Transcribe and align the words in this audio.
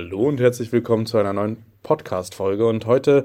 Hallo 0.00 0.28
und 0.28 0.38
herzlich 0.38 0.70
willkommen 0.70 1.06
zu 1.06 1.18
einer 1.18 1.32
neuen 1.32 1.64
Podcast-Folge 1.82 2.68
und 2.68 2.86
heute 2.86 3.24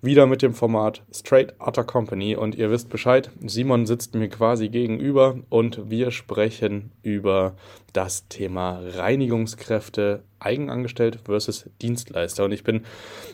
wieder 0.00 0.24
mit 0.24 0.40
dem 0.40 0.54
Format 0.54 1.02
Straight 1.12 1.52
Otter 1.58 1.84
Company. 1.84 2.34
Und 2.34 2.54
ihr 2.54 2.70
wisst 2.70 2.88
Bescheid, 2.88 3.30
Simon 3.44 3.84
sitzt 3.84 4.14
mir 4.14 4.30
quasi 4.30 4.70
gegenüber 4.70 5.36
und 5.50 5.90
wir 5.90 6.10
sprechen 6.12 6.92
über 7.02 7.56
das 7.92 8.26
Thema 8.28 8.80
Reinigungskräfte 8.94 10.22
eigenangestellt 10.38 11.18
versus 11.24 11.68
Dienstleister. 11.82 12.46
Und 12.46 12.52
ich 12.52 12.64
bin 12.64 12.84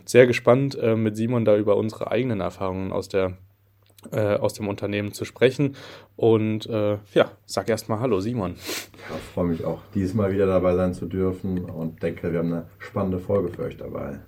sehr 0.04 0.26
gespannt 0.26 0.76
äh, 0.76 0.96
mit 0.96 1.16
Simon 1.16 1.44
da 1.44 1.56
über 1.56 1.76
unsere 1.76 2.10
eigenen 2.10 2.40
Erfahrungen 2.40 2.90
aus 2.90 3.08
der 3.08 3.36
äh, 4.12 4.36
aus 4.36 4.54
dem 4.54 4.68
Unternehmen 4.68 5.12
zu 5.12 5.24
sprechen. 5.24 5.76
Und 6.16 6.66
äh, 6.66 6.98
ja, 7.14 7.32
sag 7.46 7.68
erstmal 7.68 8.00
Hallo, 8.00 8.20
Simon. 8.20 8.56
Ja, 9.08 9.16
freue 9.34 9.46
mich 9.46 9.64
auch, 9.64 9.80
dieses 9.94 10.14
Mal 10.14 10.32
wieder 10.32 10.46
dabei 10.46 10.74
sein 10.74 10.94
zu 10.94 11.06
dürfen 11.06 11.64
und 11.64 12.02
denke, 12.02 12.32
wir 12.32 12.40
haben 12.40 12.52
eine 12.52 12.66
spannende 12.78 13.18
Folge 13.18 13.48
für 13.48 13.62
euch 13.62 13.76
dabei. 13.76 14.20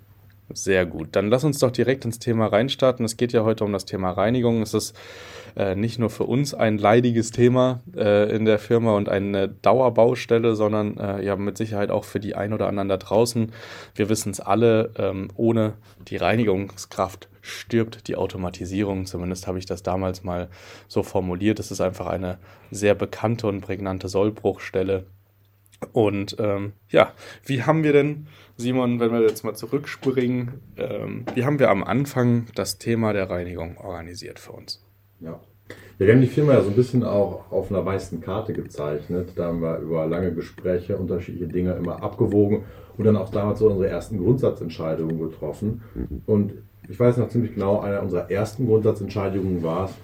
Sehr 0.55 0.87
gut. 0.87 1.09
Dann 1.13 1.29
lass 1.29 1.45
uns 1.45 1.59
doch 1.59 1.71
direkt 1.71 2.05
ins 2.05 2.19
Thema 2.19 2.47
reinstarten. 2.47 3.05
Es 3.05 3.17
geht 3.17 3.33
ja 3.33 3.45
heute 3.45 3.65
um 3.65 3.73
das 3.73 3.85
Thema 3.85 4.11
Reinigung. 4.11 4.63
Es 4.63 4.75
ist 4.75 4.97
äh, 5.57 5.75
nicht 5.75 5.99
nur 5.99 6.11
für 6.11 6.25
uns 6.25 6.55
ein 6.55 6.79
leidiges 6.79 7.31
Thema 7.31 7.81
äh, 7.97 8.35
in 8.35 8.45
der 8.45 8.59
Firma 8.59 8.97
und 8.97 9.09
eine 9.09 9.49
Dauerbaustelle, 9.49 10.55
sondern 10.55 10.97
äh, 10.99 11.25
ja 11.25 11.37
mit 11.37 11.57
Sicherheit 11.57 11.91
auch 11.91 12.05
für 12.05 12.21
die 12.21 12.35
ein 12.35 12.53
oder 12.53 12.69
anderen 12.69 12.89
da 12.89 12.97
draußen. 12.97 13.53
Wir 13.95 14.09
wissen 14.09 14.31
es 14.31 14.41
alle, 14.41 14.91
ähm, 14.97 15.29
ohne 15.35 15.75
die 16.09 16.17
Reinigungskraft 16.17 17.29
stirbt 17.41 18.09
die 18.09 18.17
Automatisierung. 18.17 19.07
Zumindest 19.07 19.47
habe 19.47 19.59
ich 19.59 19.67
das 19.67 19.83
damals 19.83 20.23
mal 20.23 20.49
so 20.89 21.03
formuliert. 21.03 21.59
Es 21.59 21.71
ist 21.71 21.81
einfach 21.81 22.07
eine 22.07 22.39
sehr 22.71 22.95
bekannte 22.95 23.47
und 23.47 23.61
prägnante 23.61 24.09
Sollbruchstelle. 24.09 25.05
Und 25.93 26.37
ähm, 26.39 26.73
ja, 26.89 27.13
wie 27.45 27.63
haben 27.63 27.83
wir 27.85 27.93
denn, 27.93 28.27
Simon, 28.57 29.01
wenn 29.01 29.13
wir 29.13 29.23
jetzt 29.23 29.45
mal 29.45 29.55
zurückspringen, 29.55 30.61
ähm, 30.77 31.25
wie 31.35 31.45
haben 31.45 31.59
wir 31.59 31.71
am 31.71 31.83
Anfang 31.83 32.47
das 32.55 32.79
Thema 32.79 33.13
der 33.13 33.29
Reinigung 33.31 33.79
organisiert 33.79 34.39
für 34.39 34.53
uns? 34.53 34.85
Ja. 35.21 35.41
Wir 35.99 36.13
haben 36.13 36.21
die 36.21 36.27
Firma 36.27 36.55
ja 36.55 36.63
so 36.63 36.71
ein 36.71 36.77
bisschen 36.77 37.05
auch 37.05 37.51
auf 37.51 37.71
einer 37.71 37.85
weißen 37.85 38.21
Karte 38.21 38.53
gezeichnet. 38.53 39.31
Da 39.37 39.47
haben 39.47 39.63
wir 39.63 39.79
über 39.79 40.07
lange 40.07 40.33
Gespräche 40.33 40.97
unterschiedliche 40.97 41.47
Dinge 41.47 41.73
immer 41.75 42.03
abgewogen 42.03 42.65
und 42.97 43.05
dann 43.05 43.17
auch 43.17 43.31
damals 43.31 43.61
so 43.61 43.69
unsere 43.69 43.89
ersten 43.89 44.19
Grundsatzentscheidungen 44.19 45.19
getroffen. 45.19 45.83
Und 46.27 46.55
ich 46.89 46.99
weiß 46.99 47.19
noch 47.19 47.29
ziemlich 47.29 47.55
genau, 47.55 47.81
eine 47.81 48.01
unserer 48.01 48.31
ersten 48.31 48.67
Grundsatzentscheidungen 48.67 49.63
war 49.63 49.87
es, 49.87 49.95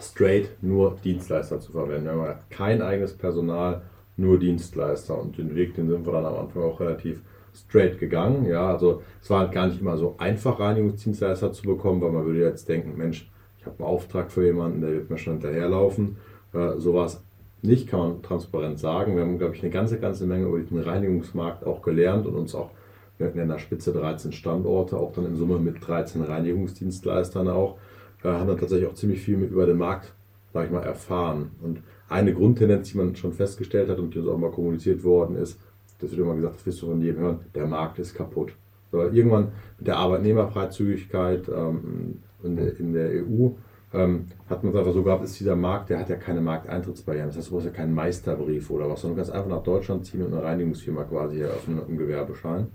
straight 0.00 0.50
nur 0.62 0.98
Dienstleister 1.02 1.60
zu 1.60 1.72
verwenden. 1.72 2.04
Wir 2.04 2.12
haben 2.12 2.38
kein 2.50 2.82
eigenes 2.82 3.14
Personal, 3.14 3.82
nur 4.16 4.38
Dienstleister. 4.38 5.20
Und 5.20 5.38
den 5.38 5.54
Weg, 5.54 5.74
den 5.74 5.88
sind 5.88 6.06
wir 6.06 6.12
dann 6.12 6.26
am 6.26 6.36
Anfang 6.36 6.62
auch 6.62 6.80
relativ 6.80 7.20
straight 7.54 7.98
gegangen. 7.98 8.46
Ja, 8.46 8.72
also 8.72 9.02
es 9.22 9.30
war 9.30 9.40
halt 9.40 9.52
gar 9.52 9.66
nicht 9.66 9.80
immer 9.80 9.96
so 9.96 10.14
einfach, 10.18 10.58
Reinigungsdienstleister 10.58 11.52
zu 11.52 11.62
bekommen, 11.64 12.00
weil 12.00 12.10
man 12.10 12.26
würde 12.26 12.40
jetzt 12.40 12.68
denken, 12.68 12.96
Mensch, 12.96 13.30
ich 13.58 13.66
habe 13.66 13.78
einen 13.78 13.88
Auftrag 13.88 14.30
für 14.30 14.44
jemanden, 14.44 14.80
der 14.80 14.92
wird 14.92 15.10
mir 15.10 15.18
schon 15.18 15.34
hinterherlaufen. 15.34 16.16
Äh, 16.52 16.78
sowas 16.78 17.22
nicht, 17.62 17.88
kann 17.88 18.00
man 18.00 18.22
transparent 18.22 18.78
sagen. 18.78 19.16
Wir 19.16 19.22
haben, 19.22 19.38
glaube 19.38 19.54
ich, 19.54 19.62
eine 19.62 19.72
ganze, 19.72 19.98
ganze 19.98 20.26
Menge 20.26 20.46
über 20.46 20.58
den 20.58 20.80
Reinigungsmarkt 20.80 21.64
auch 21.64 21.80
gelernt 21.80 22.26
und 22.26 22.34
uns 22.34 22.54
auch, 22.54 22.70
wir 23.16 23.26
hatten 23.26 23.38
in 23.38 23.48
der 23.48 23.58
Spitze 23.58 23.92
13 23.92 24.32
Standorte, 24.32 24.98
auch 24.98 25.12
dann 25.12 25.24
in 25.24 25.36
Summe 25.36 25.58
mit 25.58 25.86
13 25.86 26.22
Reinigungsdienstleistern 26.22 27.48
auch, 27.48 27.78
äh, 28.22 28.28
haben 28.28 28.48
dann 28.48 28.58
tatsächlich 28.58 28.88
auch 28.88 28.94
ziemlich 28.94 29.20
viel 29.20 29.38
mit 29.38 29.50
über 29.50 29.66
den 29.66 29.78
Markt, 29.78 30.12
sage 30.52 30.66
ich 30.66 30.72
mal, 30.72 30.82
erfahren. 30.82 31.52
Und 31.62 31.80
eine 32.14 32.32
Grundtendenz, 32.32 32.92
die 32.92 32.98
man 32.98 33.16
schon 33.16 33.32
festgestellt 33.32 33.88
hat 33.88 33.98
und 33.98 34.14
die 34.14 34.20
uns 34.20 34.28
auch 34.28 34.38
mal 34.38 34.52
kommuniziert 34.52 35.02
worden 35.02 35.36
ist, 35.36 35.58
das 35.98 36.10
wird 36.10 36.20
immer 36.20 36.36
gesagt, 36.36 36.56
das 36.56 36.66
wirst 36.66 36.82
du 36.82 36.86
von 36.86 37.00
jedem 37.00 37.20
hören, 37.20 37.40
der 37.54 37.66
Markt 37.66 37.98
ist 37.98 38.14
kaputt. 38.14 38.52
So, 38.92 39.02
irgendwann 39.02 39.48
mit 39.78 39.88
der 39.88 39.96
Arbeitnehmerfreizügigkeit 39.96 41.48
ähm, 41.48 42.20
in, 42.44 42.56
der, 42.56 42.78
in 42.78 42.92
der 42.92 43.10
EU 43.24 43.50
ähm, 43.92 44.26
hat 44.48 44.62
man 44.62 44.72
es 44.72 44.78
einfach 44.78 44.92
so 44.92 45.02
gehabt, 45.02 45.24
ist 45.24 45.40
dieser 45.40 45.56
Markt, 45.56 45.90
der 45.90 45.98
hat 45.98 46.08
ja 46.08 46.16
keine 46.16 46.40
Markteintrittsbarrieren. 46.40 47.28
Das 47.28 47.36
heißt, 47.36 47.48
du 47.48 47.54
brauchst 47.54 47.66
ja 47.66 47.72
keinen 47.72 47.94
Meisterbrief 47.94 48.70
oder 48.70 48.88
was, 48.88 49.00
sondern 49.00 49.16
du 49.16 49.22
kannst 49.22 49.32
einfach 49.32 49.50
nach 49.50 49.64
Deutschland 49.64 50.06
ziehen 50.06 50.22
und 50.22 50.32
eine 50.32 50.42
Reinigungsfirma 50.42 51.04
quasi 51.04 51.40
eröffnen 51.40 51.76
mit 51.76 51.88
einem 51.88 51.98
Gewerbeschein. 51.98 52.68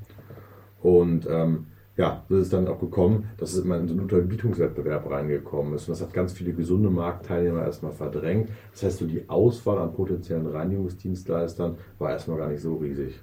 Und 0.81 1.27
ähm, 1.29 1.67
ja, 1.99 2.23
so 2.29 2.37
ist 2.37 2.53
dann 2.53 2.69
auch 2.69 2.79
gekommen, 2.79 3.27
dass 3.35 3.51
es 3.51 3.65
immer 3.65 3.77
in 3.77 3.89
so 3.89 3.93
einen 3.93 4.03
Unterbietungswettbewerb 4.03 5.11
reingekommen 5.11 5.73
ist. 5.73 5.89
Und 5.89 5.99
das 5.99 6.01
hat 6.01 6.13
ganz 6.13 6.31
viele 6.31 6.53
gesunde 6.53 6.89
Marktteilnehmer 6.89 7.63
erstmal 7.63 7.91
verdrängt. 7.91 8.51
Das 8.71 8.83
heißt, 8.83 8.99
so 8.99 9.05
die 9.05 9.27
Auswahl 9.27 9.79
an 9.79 9.91
potenziellen 9.91 10.47
Reinigungsdienstleistern 10.47 11.75
war 11.97 12.11
erstmal 12.11 12.37
gar 12.37 12.47
nicht 12.47 12.61
so 12.61 12.77
riesig. 12.77 13.19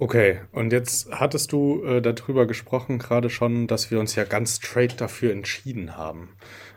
Okay, 0.00 0.38
und 0.52 0.72
jetzt 0.72 1.10
hattest 1.10 1.50
du 1.50 1.82
äh, 1.82 2.00
darüber 2.00 2.46
gesprochen, 2.46 3.00
gerade 3.00 3.30
schon, 3.30 3.66
dass 3.66 3.90
wir 3.90 3.98
uns 3.98 4.14
ja 4.14 4.22
ganz 4.22 4.56
straight 4.56 5.00
dafür 5.00 5.32
entschieden 5.32 5.96
haben. 5.96 6.28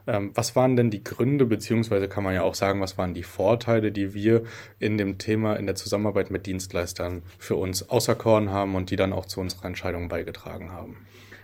Ähm, 0.07 0.31
was 0.33 0.55
waren 0.55 0.75
denn 0.75 0.89
die 0.89 1.03
Gründe, 1.03 1.45
beziehungsweise 1.45 2.07
kann 2.07 2.23
man 2.23 2.33
ja 2.33 2.41
auch 2.41 2.55
sagen, 2.55 2.81
was 2.81 2.97
waren 2.97 3.13
die 3.13 3.21
Vorteile, 3.21 3.91
die 3.91 4.15
wir 4.15 4.41
in 4.79 4.97
dem 4.97 5.19
Thema, 5.19 5.55
in 5.57 5.67
der 5.67 5.75
Zusammenarbeit 5.75 6.31
mit 6.31 6.47
Dienstleistern 6.47 7.21
für 7.37 7.57
uns 7.57 7.91
auserkoren 7.91 8.49
haben 8.49 8.73
und 8.73 8.89
die 8.89 8.95
dann 8.95 9.13
auch 9.13 9.27
zu 9.27 9.39
unserer 9.39 9.65
Entscheidung 9.65 10.09
beigetragen 10.09 10.71
haben? 10.71 10.97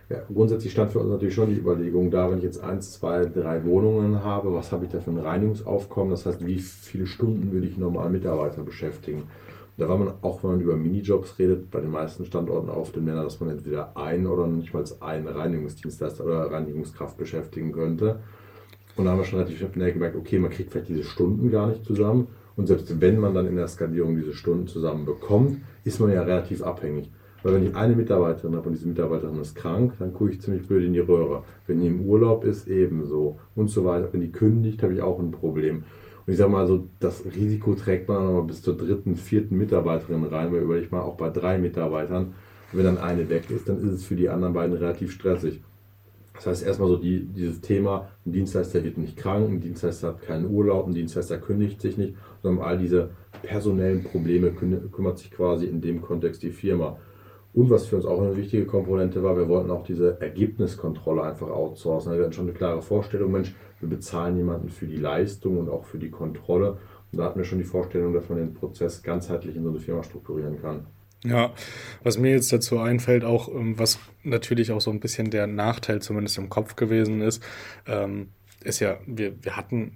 Ja, 0.10 0.24
grundsätzlich 0.34 0.72
stand 0.72 0.92
für 0.92 1.00
uns 1.00 1.10
natürlich 1.12 1.36
schon 1.36 1.50
die 1.50 1.60
Überlegung 1.60 2.10
da, 2.10 2.32
wenn 2.32 2.40
ich 2.40 2.44
jetzt 2.46 2.64
eins, 2.64 2.94
zwei, 2.94 3.26
drei 3.26 3.64
Wohnungen 3.66 4.24
habe, 4.24 4.52
was 4.52 4.72
habe 4.72 4.86
ich 4.86 4.92
da 4.92 5.00
für 5.00 5.12
ein 5.12 5.20
Reinigungsaufkommen? 5.20 6.10
Das 6.10 6.26
heißt, 6.26 6.44
wie 6.44 6.58
viele 6.58 7.06
Stunden 7.06 7.52
würde 7.52 7.68
ich 7.68 7.78
normal 7.78 8.10
Mitarbeiter 8.10 8.64
beschäftigen? 8.64 9.24
Da 9.78 9.88
war 9.88 9.98
man, 9.98 10.14
auch 10.22 10.44
wenn 10.44 10.52
man 10.52 10.62
über 10.62 10.76
Minijobs 10.76 11.38
redet, 11.38 11.70
bei 11.70 11.80
den 11.80 11.92
meisten 11.92 12.26
Standorten 12.26 12.70
auf 12.70 12.92
dem 12.92 13.06
Nenner, 13.06 13.24
dass 13.24 13.40
man 13.40 13.52
entweder 13.52 13.96
einen 13.96 14.26
oder 14.26 14.48
nicht 14.48 14.74
mal 14.74 14.84
einen 15.02 15.28
Reinigungsdienstleister 15.28 16.26
oder 16.26 16.52
Reinigungskraft 16.52 17.16
beschäftigen 17.16 17.72
könnte. 17.72 18.20
Und 18.96 19.06
da 19.06 19.12
haben 19.12 19.20
wir 19.20 19.26
schon 19.26 19.40
relativ 19.40 19.60
schnell 19.72 19.94
gemerkt, 19.94 20.16
okay, 20.16 20.40
man 20.40 20.50
kriegt 20.50 20.72
vielleicht 20.72 20.90
diese 20.90 21.04
Stunden 21.04 21.52
gar 21.52 21.68
nicht 21.68 21.86
zusammen. 21.86 22.28
Und 22.56 22.66
selbst 22.66 23.00
wenn 23.00 23.20
man 23.20 23.36
dann 23.36 23.46
in 23.46 23.56
der 23.56 23.68
Skalierung 23.68 24.16
diese 24.16 24.34
Stunden 24.34 24.66
zusammen 24.66 25.06
bekommt, 25.06 25.62
ist 25.84 26.00
man 26.00 26.12
ja 26.12 26.24
relativ 26.24 26.64
abhängig. 26.64 27.12
Weil 27.44 27.54
wenn 27.54 27.68
ich 27.68 27.76
eine 27.76 27.96
Mitarbeiterin 27.96 28.56
habe 28.56 28.68
und 28.68 28.74
diese 28.74 28.88
Mitarbeiterin 28.88 29.40
ist 29.40 29.56
krank, 29.56 29.94
dann 30.00 30.12
gucke 30.12 30.32
ich 30.32 30.42
ziemlich 30.42 30.68
blöd 30.68 30.84
in 30.84 30.94
die 30.94 31.00
Röhre. 31.00 31.44
Wenn 31.68 31.80
die 31.80 31.88
im 31.88 32.02
Urlaub 32.02 32.44
ist, 32.44 32.68
ebenso. 32.68 33.40
Und 33.54 33.70
so 33.70 33.86
weiter. 33.86 34.10
Wenn 34.12 34.22
die 34.22 34.32
kündigt, 34.32 34.82
habe 34.82 34.96
ich 34.96 35.04
auch 35.04 35.20
ein 35.20 35.30
Problem. 35.30 35.84
Und 36.28 36.34
ich 36.34 36.38
sage 36.40 36.52
mal 36.52 36.68
so, 36.68 36.90
das 37.00 37.24
Risiko 37.24 37.74
trägt 37.74 38.10
man 38.10 38.26
nochmal 38.26 38.44
bis 38.44 38.62
zur 38.62 38.76
dritten, 38.76 39.16
vierten 39.16 39.58
Mitarbeiterin 39.58 40.26
rein, 40.26 40.52
weil 40.52 40.62
überleg 40.62 40.92
mal 40.92 41.02
auch 41.02 41.16
bei 41.16 41.30
drei 41.30 41.58
Mitarbeitern, 41.58 42.34
wenn 42.74 42.84
dann 42.84 42.98
eine 42.98 43.30
weg 43.30 43.50
ist, 43.50 43.70
dann 43.70 43.78
ist 43.78 43.94
es 43.94 44.04
für 44.04 44.18
die 44.18 44.28
anderen 44.28 44.54
beiden 44.54 44.76
relativ 44.76 45.14
stressig. 45.14 45.62
Das 46.34 46.46
heißt 46.46 46.66
erstmal 46.66 46.90
so 46.90 46.98
die, 46.98 47.26
dieses 47.26 47.62
Thema, 47.62 48.10
ein 48.26 48.34
Dienstleister 48.34 48.84
wird 48.84 48.98
nicht 48.98 49.16
krank, 49.16 49.50
ein 49.50 49.62
Dienstleister 49.62 50.10
hat 50.10 50.22
keinen 50.22 50.52
Urlaub, 50.52 50.86
ein 50.86 50.94
Dienstleister 50.94 51.38
kündigt 51.38 51.82
sich 51.82 51.98
nicht, 51.98 52.16
sondern 52.44 52.66
all 52.66 52.78
diese 52.78 53.10
personellen 53.42 54.04
Probleme 54.04 54.52
kümmert 54.52 55.18
sich 55.18 55.32
quasi 55.32 55.66
in 55.66 55.80
dem 55.80 56.02
Kontext 56.02 56.44
die 56.44 56.52
Firma. 56.52 56.98
Und 57.54 57.70
was 57.70 57.88
für 57.88 57.96
uns 57.96 58.06
auch 58.06 58.22
eine 58.22 58.36
wichtige 58.36 58.66
Komponente 58.66 59.24
war, 59.24 59.36
wir 59.36 59.48
wollten 59.48 59.72
auch 59.72 59.84
diese 59.84 60.22
Ergebniskontrolle 60.22 61.24
einfach 61.24 61.50
outsourcen. 61.50 62.14
Wir 62.14 62.24
hatten 62.24 62.34
schon 62.34 62.50
eine 62.50 62.54
klare 62.54 62.84
Vorstellung, 62.84 63.32
Mensch, 63.32 63.56
wir 63.80 63.90
bezahlen 63.90 64.38
jemanden 64.38 64.70
für 64.70 64.88
die 64.88 64.98
Leistung 64.98 65.58
und 65.58 65.70
auch 65.70 65.86
für 65.86 65.98
die 65.98 66.10
Kontrolle. 66.10 66.78
Und 67.12 67.20
da 67.20 67.26
hatten 67.26 67.40
wir 67.40 67.46
schon 67.46 67.60
die 67.60 67.64
Vorstellung, 67.64 68.14
dass 68.14 68.30
man 68.30 68.38
den 68.38 68.54
Prozess 68.54 69.02
ganzheitlich 69.04 69.56
in 69.56 69.64
so 69.64 69.70
eine 69.70 69.80
Firma 69.80 70.04
strukturieren 70.04 70.62
kann. 70.62 70.88
Ja, 71.24 71.52
was 72.04 72.18
mir 72.18 72.32
jetzt 72.32 72.54
dazu 72.54 72.80
einfällt, 72.80 73.24
auch 73.24 73.50
ähm, 73.50 73.80
was 73.80 74.00
natürlich 74.24 74.72
auch 74.72 74.82
so 74.82 74.92
ein 74.92 75.00
bisschen 75.00 75.32
der 75.32 75.48
Nachteil 75.48 76.02
zumindest 76.02 76.38
im 76.38 76.50
Kopf 76.50 76.76
gewesen 76.76 77.22
ist, 77.22 77.44
ähm, 77.88 78.30
ist 78.64 78.80
ja, 78.80 78.98
wir, 79.06 79.44
wir 79.44 79.56
hatten, 79.56 79.94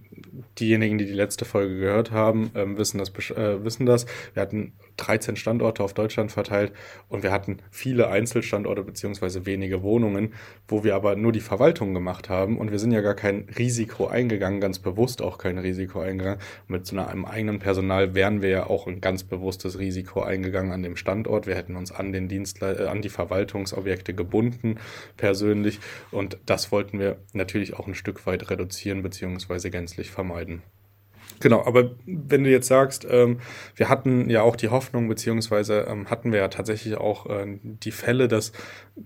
diejenigen, 0.59 0.97
die 0.97 1.05
die 1.05 1.13
letzte 1.13 1.45
Folge 1.45 1.77
gehört 1.77 2.11
haben, 2.11 2.51
ähm, 2.55 2.77
wissen, 2.77 2.97
das, 2.97 3.09
äh, 3.31 3.63
wissen 3.63 3.85
das. 3.85 4.05
Wir 4.33 4.41
hatten 4.41 4.73
13 4.97 5.35
Standorte 5.35 5.83
auf 5.83 5.93
Deutschland 5.93 6.31
verteilt 6.31 6.73
und 7.09 7.23
wir 7.23 7.31
hatten 7.31 7.57
viele 7.69 8.09
Einzelstandorte 8.09 8.83
beziehungsweise 8.83 9.45
wenige 9.45 9.83
Wohnungen, 9.83 10.33
wo 10.67 10.83
wir 10.83 10.95
aber 10.95 11.15
nur 11.15 11.31
die 11.31 11.39
Verwaltung 11.39 11.93
gemacht 11.93 12.29
haben 12.29 12.57
und 12.57 12.71
wir 12.71 12.79
sind 12.79 12.91
ja 12.91 13.01
gar 13.01 13.15
kein 13.15 13.47
Risiko 13.57 14.07
eingegangen, 14.07 14.61
ganz 14.61 14.79
bewusst 14.79 15.21
auch 15.21 15.37
kein 15.37 15.57
Risiko 15.57 15.99
eingegangen. 15.99 16.39
mit 16.67 16.85
so 16.85 16.97
einem 16.97 17.25
eigenen 17.25 17.59
Personal 17.59 18.15
wären 18.15 18.41
wir 18.41 18.49
ja 18.49 18.67
auch 18.67 18.87
ein 18.87 19.01
ganz 19.01 19.23
bewusstes 19.23 19.79
Risiko 19.79 20.21
eingegangen 20.21 20.71
an 20.71 20.83
dem 20.83 20.95
Standort. 20.95 21.47
Wir 21.47 21.55
hätten 21.55 21.75
uns 21.75 21.91
an 21.91 22.11
den 22.11 22.27
Dienstle 22.27 22.85
äh, 22.85 22.87
an 22.87 23.01
die 23.01 23.09
Verwaltungsobjekte 23.09 24.13
gebunden 24.13 24.79
persönlich 25.17 25.79
und 26.11 26.37
das 26.45 26.71
wollten 26.71 26.99
wir 26.99 27.17
natürlich 27.33 27.73
auch 27.73 27.87
ein 27.87 27.95
Stück 27.95 28.25
weit 28.25 28.49
reduzieren 28.49 29.01
beziehungsweise 29.01 29.71
gänzlich 29.71 30.11
vermeiden. 30.11 30.61
Genau, 31.41 31.65
aber 31.65 31.91
wenn 32.05 32.43
du 32.43 32.51
jetzt 32.51 32.67
sagst, 32.67 33.05
ähm, 33.09 33.39
wir 33.75 33.89
hatten 33.89 34.29
ja 34.29 34.43
auch 34.43 34.55
die 34.55 34.69
Hoffnung, 34.69 35.07
beziehungsweise 35.07 35.87
ähm, 35.89 36.09
hatten 36.09 36.31
wir 36.31 36.39
ja 36.39 36.47
tatsächlich 36.47 36.95
auch 36.95 37.25
äh, 37.25 37.59
die 37.63 37.91
Fälle, 37.91 38.27
dass 38.27 38.51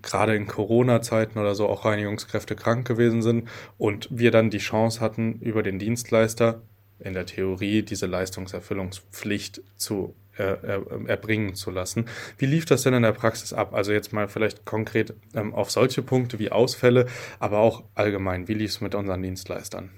gerade 0.02 0.36
in 0.36 0.46
Corona-Zeiten 0.46 1.38
oder 1.38 1.54
so 1.54 1.66
auch 1.66 1.86
Reinigungskräfte 1.86 2.54
krank 2.54 2.86
gewesen 2.86 3.22
sind 3.22 3.48
und 3.78 4.08
wir 4.10 4.30
dann 4.30 4.50
die 4.50 4.58
Chance 4.58 5.00
hatten, 5.00 5.40
über 5.40 5.62
den 5.62 5.78
Dienstleister 5.78 6.60
in 6.98 7.14
der 7.14 7.26
Theorie 7.26 7.82
diese 7.82 8.06
Leistungserfüllungspflicht 8.06 9.62
zu 9.76 10.14
äh, 10.36 10.56
erbringen 11.06 11.54
zu 11.54 11.70
lassen. 11.70 12.04
Wie 12.36 12.46
lief 12.46 12.66
das 12.66 12.82
denn 12.82 12.92
in 12.92 13.02
der 13.02 13.12
Praxis 13.12 13.54
ab? 13.54 13.72
Also 13.72 13.92
jetzt 13.92 14.12
mal 14.12 14.28
vielleicht 14.28 14.66
konkret 14.66 15.14
ähm, 15.34 15.54
auf 15.54 15.70
solche 15.70 16.02
Punkte 16.02 16.38
wie 16.38 16.52
Ausfälle, 16.52 17.06
aber 17.38 17.58
auch 17.60 17.84
allgemein. 17.94 18.46
Wie 18.46 18.54
lief 18.54 18.72
es 18.72 18.80
mit 18.82 18.94
unseren 18.94 19.22
Dienstleistern? 19.22 19.90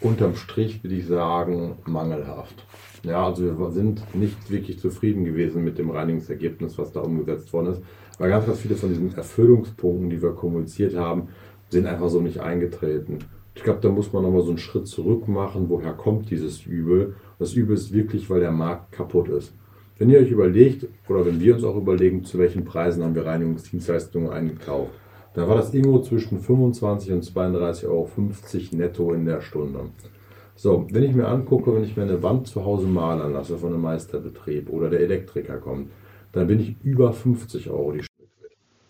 Unterm 0.00 0.36
Strich 0.36 0.82
würde 0.82 0.96
ich 0.96 1.06
sagen, 1.06 1.76
mangelhaft. 1.86 2.64
Ja, 3.02 3.26
also 3.26 3.58
wir 3.58 3.70
sind 3.70 4.02
nicht 4.14 4.50
wirklich 4.50 4.78
zufrieden 4.78 5.24
gewesen 5.24 5.64
mit 5.64 5.78
dem 5.78 5.90
Reinigungsergebnis, 5.90 6.76
was 6.78 6.92
da 6.92 7.00
umgesetzt 7.00 7.52
worden 7.52 7.72
ist, 7.72 7.82
weil 8.18 8.30
ganz, 8.30 8.46
ganz 8.46 8.60
viele 8.60 8.76
von 8.76 8.90
diesen 8.90 9.14
Erfüllungspunkten, 9.14 10.10
die 10.10 10.20
wir 10.20 10.32
kommuniziert 10.32 10.94
haben, 10.94 11.28
sind 11.70 11.86
einfach 11.86 12.08
so 12.08 12.20
nicht 12.20 12.40
eingetreten. 12.40 13.20
Ich 13.54 13.62
glaube, 13.62 13.80
da 13.80 13.88
muss 13.88 14.12
man 14.12 14.22
nochmal 14.22 14.42
so 14.42 14.50
einen 14.50 14.58
Schritt 14.58 14.86
zurück 14.86 15.28
machen, 15.28 15.68
woher 15.68 15.92
kommt 15.92 16.30
dieses 16.30 16.64
Übel. 16.66 17.14
Das 17.38 17.54
Übel 17.54 17.76
ist 17.76 17.92
wirklich, 17.92 18.28
weil 18.30 18.40
der 18.40 18.52
Markt 18.52 18.92
kaputt 18.92 19.28
ist. 19.28 19.52
Wenn 19.98 20.10
ihr 20.10 20.18
euch 20.18 20.30
überlegt, 20.30 20.86
oder 21.08 21.26
wenn 21.26 21.40
wir 21.40 21.54
uns 21.54 21.64
auch 21.64 21.76
überlegen, 21.76 22.24
zu 22.24 22.38
welchen 22.38 22.64
Preisen 22.64 23.02
haben 23.02 23.14
wir 23.14 23.26
Reinigungsdienstleistungen 23.26 24.30
eingekauft, 24.30 24.92
da 25.34 25.48
war 25.48 25.56
das 25.56 25.72
irgendwo 25.72 26.00
zwischen 26.00 26.40
25 26.40 27.12
und 27.12 27.24
32,50 27.24 27.86
Euro 27.86 28.08
netto 28.72 29.12
in 29.12 29.26
der 29.26 29.40
Stunde. 29.40 29.90
So, 30.56 30.86
wenn 30.90 31.04
ich 31.04 31.14
mir 31.14 31.28
angucke, 31.28 31.74
wenn 31.74 31.84
ich 31.84 31.96
mir 31.96 32.02
eine 32.02 32.22
Wand 32.22 32.48
zu 32.48 32.64
Hause 32.64 32.86
malen 32.86 33.32
lasse 33.32 33.56
von 33.56 33.72
einem 33.72 33.82
Meisterbetrieb 33.82 34.68
oder 34.70 34.90
der 34.90 35.00
Elektriker 35.00 35.58
kommt, 35.58 35.90
dann 36.32 36.48
bin 36.48 36.60
ich 36.60 36.76
über 36.82 37.12
50 37.12 37.70
Euro 37.70 37.92
die 37.92 38.02
Stunde. 38.02 38.10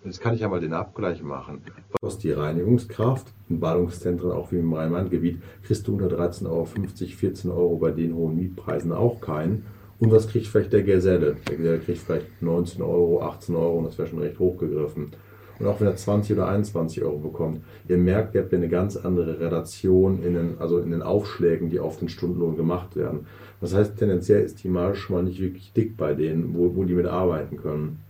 Jetzt 0.05 0.21
kann 0.21 0.35
ich 0.35 0.41
ja 0.41 0.49
mal 0.49 0.61
den 0.61 0.73
Abgleich 0.73 1.23
machen. 1.23 1.63
Was 2.01 2.17
die 2.17 2.33
Reinigungskraft 2.33 3.27
in 3.51 3.61
Ballungszentren, 3.61 4.33
auch 4.33 4.51
wie 4.51 4.59
im 4.59 4.73
Rhein-Main-Gebiet, 4.73 5.43
kriegst 5.63 5.87
du 5.87 5.93
unter 5.93 6.07
13,50 6.07 6.47
Euro, 6.49 6.65
14 6.65 7.51
Euro 7.51 7.77
bei 7.77 7.91
den 7.91 8.15
hohen 8.15 8.37
Mietpreisen 8.37 8.93
auch 8.93 9.21
keinen. 9.21 9.67
Und 9.99 10.11
was 10.11 10.27
kriegt 10.27 10.47
vielleicht 10.47 10.73
der 10.73 10.85
Geselle? 10.85 11.37
Der 11.47 11.57
Geselle 11.57 11.79
kriegt 11.81 11.99
vielleicht 11.99 12.41
19 12.41 12.81
Euro, 12.81 13.23
18 13.23 13.55
Euro 13.55 13.79
und 13.79 13.85
das 13.85 13.99
wäre 13.99 14.09
schon 14.09 14.21
recht 14.21 14.39
hochgegriffen 14.39 15.11
und 15.61 15.67
auch 15.67 15.79
wenn 15.81 15.87
er 15.87 15.97
20 15.97 16.37
oder 16.37 16.49
21 16.49 17.03
Euro 17.03 17.19
bekommt. 17.19 17.63
Ihr 17.89 17.99
merkt, 17.99 18.35
ihr 18.35 18.43
habt 18.43 18.55
eine 18.55 18.69
ganz 18.69 18.97
andere 18.97 19.39
Relation 19.39 20.23
in 20.23 20.35
den, 20.35 20.59
also 20.59 20.79
in 20.79 20.91
den 20.91 21.03
Aufschlägen, 21.03 21.69
die 21.69 21.79
auf 21.79 21.99
den 21.99 22.09
Stundenlohn 22.09 22.57
gemacht 22.57 22.97
werden. 22.97 23.27
Das 23.61 23.75
heißt, 23.75 23.99
tendenziell 23.99 24.43
ist 24.43 24.65
die 24.65 24.69
Marge 24.69 24.97
schon 24.97 25.17
mal 25.17 25.23
nicht 25.23 25.41
wirklich 25.41 25.73
dick 25.75 25.97
bei 25.97 26.15
denen, 26.15 26.55
wo, 26.55 26.75
wo 26.75 26.85
die 26.85 26.95
mit 26.95 27.07
arbeiten 27.07 27.59
können. 27.59 28.01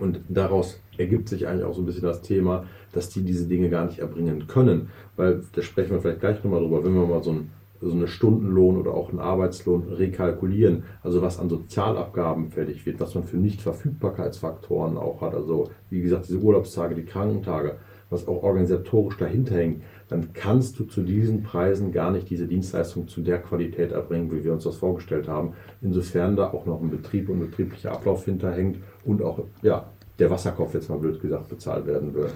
Und 0.00 0.20
daraus 0.28 0.80
ergibt 0.96 1.28
sich 1.28 1.46
eigentlich 1.46 1.64
auch 1.64 1.74
so 1.74 1.82
ein 1.82 1.86
bisschen 1.86 2.04
das 2.04 2.22
Thema, 2.22 2.64
dass 2.92 3.08
die 3.10 3.22
diese 3.22 3.46
Dinge 3.46 3.68
gar 3.68 3.86
nicht 3.86 3.98
erbringen 3.98 4.46
können. 4.46 4.90
Weil, 5.16 5.42
da 5.54 5.62
sprechen 5.62 5.90
wir 5.90 6.00
vielleicht 6.00 6.20
gleich 6.20 6.42
nochmal 6.42 6.60
drüber, 6.60 6.84
wenn 6.84 6.94
wir 6.94 7.06
mal 7.06 7.22
so 7.22 7.32
ein 7.32 7.50
so 7.82 7.92
eine 7.92 8.06
Stundenlohn 8.06 8.78
oder 8.78 8.94
auch 8.94 9.10
einen 9.10 9.18
Arbeitslohn 9.18 9.88
rekalkulieren, 9.88 10.84
also 11.02 11.20
was 11.20 11.38
an 11.38 11.48
Sozialabgaben 11.48 12.50
fällig 12.50 12.86
wird, 12.86 13.00
was 13.00 13.14
man 13.14 13.24
für 13.24 13.36
Nichtverfügbarkeitsfaktoren 13.36 14.96
auch 14.96 15.20
hat, 15.20 15.34
also 15.34 15.70
wie 15.90 16.00
gesagt 16.00 16.28
diese 16.28 16.38
Urlaubstage, 16.38 16.94
die 16.94 17.04
Krankentage, 17.04 17.76
was 18.08 18.28
auch 18.28 18.42
organisatorisch 18.42 19.16
dahinter 19.16 19.56
hängt, 19.56 19.82
dann 20.08 20.32
kannst 20.32 20.78
du 20.78 20.84
zu 20.84 21.02
diesen 21.02 21.42
Preisen 21.42 21.92
gar 21.92 22.10
nicht 22.10 22.28
diese 22.30 22.46
Dienstleistung 22.46 23.08
zu 23.08 23.22
der 23.22 23.38
Qualität 23.38 23.90
erbringen, 23.92 24.30
wie 24.30 24.44
wir 24.44 24.52
uns 24.52 24.64
das 24.64 24.76
vorgestellt 24.76 25.28
haben. 25.28 25.54
Insofern 25.80 26.36
da 26.36 26.52
auch 26.52 26.66
noch 26.66 26.80
ein 26.82 26.90
Betrieb 26.90 27.30
und 27.30 27.40
betrieblicher 27.40 27.92
Ablauf 27.92 28.26
hinterhängt 28.26 28.78
und 29.04 29.22
auch 29.22 29.42
ja, 29.62 29.90
der 30.18 30.30
Wasserkopf 30.30 30.74
jetzt 30.74 30.90
mal 30.90 30.98
blöd 30.98 31.20
gesagt 31.20 31.48
bezahlt 31.48 31.86
werden 31.86 32.14
will. 32.14 32.30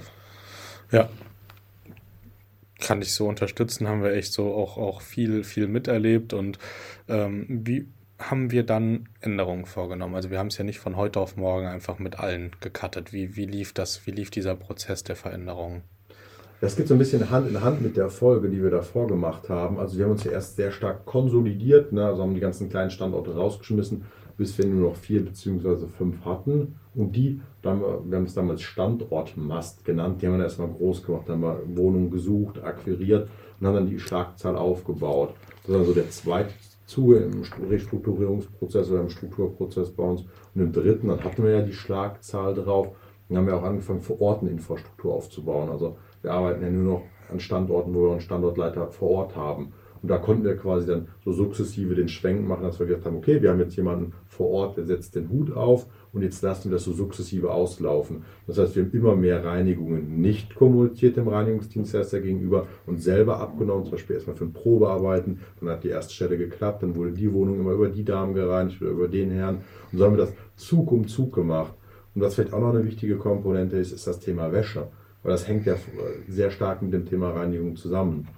Ja, 0.90 1.08
kann 2.80 3.02
ich 3.02 3.14
so 3.14 3.26
unterstützen, 3.26 3.88
haben 3.88 4.02
wir 4.02 4.12
echt 4.12 4.32
so 4.32 4.52
auch, 4.52 4.76
auch 4.76 5.00
viel, 5.00 5.44
viel 5.44 5.66
miterlebt 5.66 6.32
und 6.32 6.58
ähm, 7.08 7.46
wie 7.48 7.86
haben 8.18 8.50
wir 8.50 8.64
dann 8.64 9.08
Änderungen 9.20 9.66
vorgenommen? 9.66 10.14
Also 10.14 10.30
wir 10.30 10.38
haben 10.38 10.46
es 10.46 10.58
ja 10.58 10.64
nicht 10.64 10.78
von 10.78 10.96
heute 10.96 11.20
auf 11.20 11.36
morgen 11.36 11.66
einfach 11.66 11.98
mit 11.98 12.18
allen 12.18 12.52
gecuttet. 12.60 13.12
Wie, 13.12 13.36
wie 13.36 13.44
lief 13.44 13.74
das, 13.74 14.06
wie 14.06 14.10
lief 14.10 14.30
dieser 14.30 14.54
Prozess 14.54 15.04
der 15.04 15.16
Veränderung? 15.16 15.82
Das 16.60 16.76
geht 16.76 16.88
so 16.88 16.94
ein 16.94 16.98
bisschen 16.98 17.28
Hand 17.30 17.50
in 17.50 17.60
Hand 17.60 17.82
mit 17.82 17.98
der 17.98 18.08
Folge, 18.08 18.48
die 18.48 18.62
wir 18.62 18.70
davor 18.70 19.06
gemacht 19.06 19.50
haben. 19.50 19.78
Also 19.78 19.98
wir 19.98 20.06
haben 20.06 20.12
uns 20.12 20.24
ja 20.24 20.32
erst 20.32 20.56
sehr 20.56 20.72
stark 20.72 21.04
konsolidiert, 21.04 21.92
ne? 21.92 22.06
also 22.06 22.22
haben 22.22 22.34
die 22.34 22.40
ganzen 22.40 22.70
kleinen 22.70 22.90
Standorte 22.90 23.34
rausgeschmissen, 23.34 24.06
bis 24.36 24.56
wir 24.58 24.66
nur 24.66 24.90
noch 24.90 24.96
vier 24.96 25.24
bzw. 25.24 25.86
fünf 25.86 26.24
hatten. 26.24 26.76
Und 26.94 27.14
die, 27.14 27.40
wir 27.62 27.70
haben 27.70 28.24
es 28.24 28.34
damals 28.34 28.62
Standortmast 28.62 29.84
genannt, 29.84 30.22
die 30.22 30.26
haben 30.26 30.38
wir 30.38 30.44
erstmal 30.44 30.68
groß 30.68 31.02
gemacht, 31.02 31.28
haben 31.28 31.42
wir 31.42 31.60
Wohnungen 31.74 32.10
gesucht, 32.10 32.62
akquiriert 32.62 33.28
und 33.60 33.66
haben 33.66 33.74
dann 33.74 33.90
die 33.90 33.98
Schlagzahl 33.98 34.56
aufgebaut. 34.56 35.34
Das 35.62 35.74
ist 35.74 35.80
also 35.80 35.92
der 35.92 36.10
zweite 36.10 36.54
Zuge 36.86 37.16
im 37.16 37.42
Restrukturierungsprozess 37.68 38.90
oder 38.90 39.00
im 39.00 39.10
Strukturprozess 39.10 39.90
bei 39.90 40.04
uns. 40.04 40.22
Und 40.54 40.60
im 40.60 40.72
dritten, 40.72 41.08
dann 41.08 41.24
hatten 41.24 41.42
wir 41.42 41.50
ja 41.50 41.62
die 41.62 41.72
Schlagzahl 41.72 42.54
drauf. 42.54 42.88
Dann 43.28 43.38
haben 43.38 43.46
wir 43.46 43.56
auch 43.56 43.64
angefangen, 43.64 44.00
vor 44.00 44.20
Ort 44.20 44.42
eine 44.42 44.52
Infrastruktur 44.52 45.14
aufzubauen. 45.14 45.68
Also 45.68 45.96
wir 46.22 46.32
arbeiten 46.32 46.62
ja 46.62 46.70
nur 46.70 46.94
noch 46.94 47.02
an 47.30 47.40
Standorten, 47.40 47.92
wo 47.92 48.04
wir 48.04 48.12
einen 48.12 48.20
Standortleiter 48.20 48.86
vor 48.88 49.10
Ort 49.10 49.36
haben. 49.36 49.72
Und 50.06 50.10
da 50.10 50.18
konnten 50.18 50.44
wir 50.44 50.56
quasi 50.56 50.86
dann 50.86 51.08
so 51.24 51.32
sukzessive 51.32 51.96
den 51.96 52.06
Schwenk 52.06 52.46
machen, 52.46 52.62
dass 52.62 52.78
wir 52.78 52.86
gesagt 52.86 53.06
haben, 53.06 53.16
okay, 53.16 53.42
wir 53.42 53.50
haben 53.50 53.58
jetzt 53.58 53.74
jemanden 53.74 54.12
vor 54.28 54.50
Ort, 54.50 54.76
der 54.76 54.84
setzt 54.84 55.16
den 55.16 55.28
Hut 55.30 55.50
auf 55.50 55.86
und 56.12 56.22
jetzt 56.22 56.42
lassen 56.42 56.70
wir 56.70 56.76
das 56.76 56.84
so 56.84 56.92
sukzessive 56.92 57.50
auslaufen. 57.50 58.22
Das 58.46 58.56
heißt, 58.56 58.76
wir 58.76 58.84
haben 58.84 58.92
immer 58.92 59.16
mehr 59.16 59.44
Reinigungen 59.44 60.20
nicht 60.20 60.54
kommuniziert 60.54 61.16
dem 61.16 61.26
Reinigungsdienstleister 61.26 62.20
gegenüber 62.20 62.68
und 62.86 63.02
selber 63.02 63.40
abgenommen, 63.40 63.82
zum 63.82 63.90
Beispiel 63.90 64.14
erstmal 64.14 64.36
für 64.36 64.44
ein 64.44 64.52
Probearbeiten, 64.52 65.40
dann 65.58 65.70
hat 65.70 65.82
die 65.82 65.88
erste 65.88 66.14
Stelle 66.14 66.38
geklappt, 66.38 66.84
dann 66.84 66.94
wurde 66.94 67.10
die 67.10 67.32
Wohnung 67.32 67.58
immer 67.58 67.72
über 67.72 67.88
die 67.88 68.04
Damen 68.04 68.32
gereinigt 68.32 68.80
oder 68.80 68.92
über 68.92 69.08
den 69.08 69.32
Herrn 69.32 69.62
und 69.90 69.98
so 69.98 70.04
haben 70.04 70.16
wir 70.16 70.24
das 70.24 70.34
Zug 70.54 70.92
um 70.92 71.08
Zug 71.08 71.34
gemacht. 71.34 71.74
Und 72.14 72.22
was 72.22 72.36
vielleicht 72.36 72.52
auch 72.52 72.60
noch 72.60 72.70
eine 72.72 72.84
wichtige 72.84 73.16
Komponente 73.16 73.76
ist, 73.76 73.90
ist 73.90 74.06
das 74.06 74.20
Thema 74.20 74.52
Wäsche, 74.52 74.86
weil 75.24 75.32
das 75.32 75.48
hängt 75.48 75.66
ja 75.66 75.74
sehr 76.28 76.52
stark 76.52 76.80
mit 76.80 76.92
dem 76.92 77.06
Thema 77.06 77.30
Reinigung 77.30 77.74
zusammen. 77.74 78.28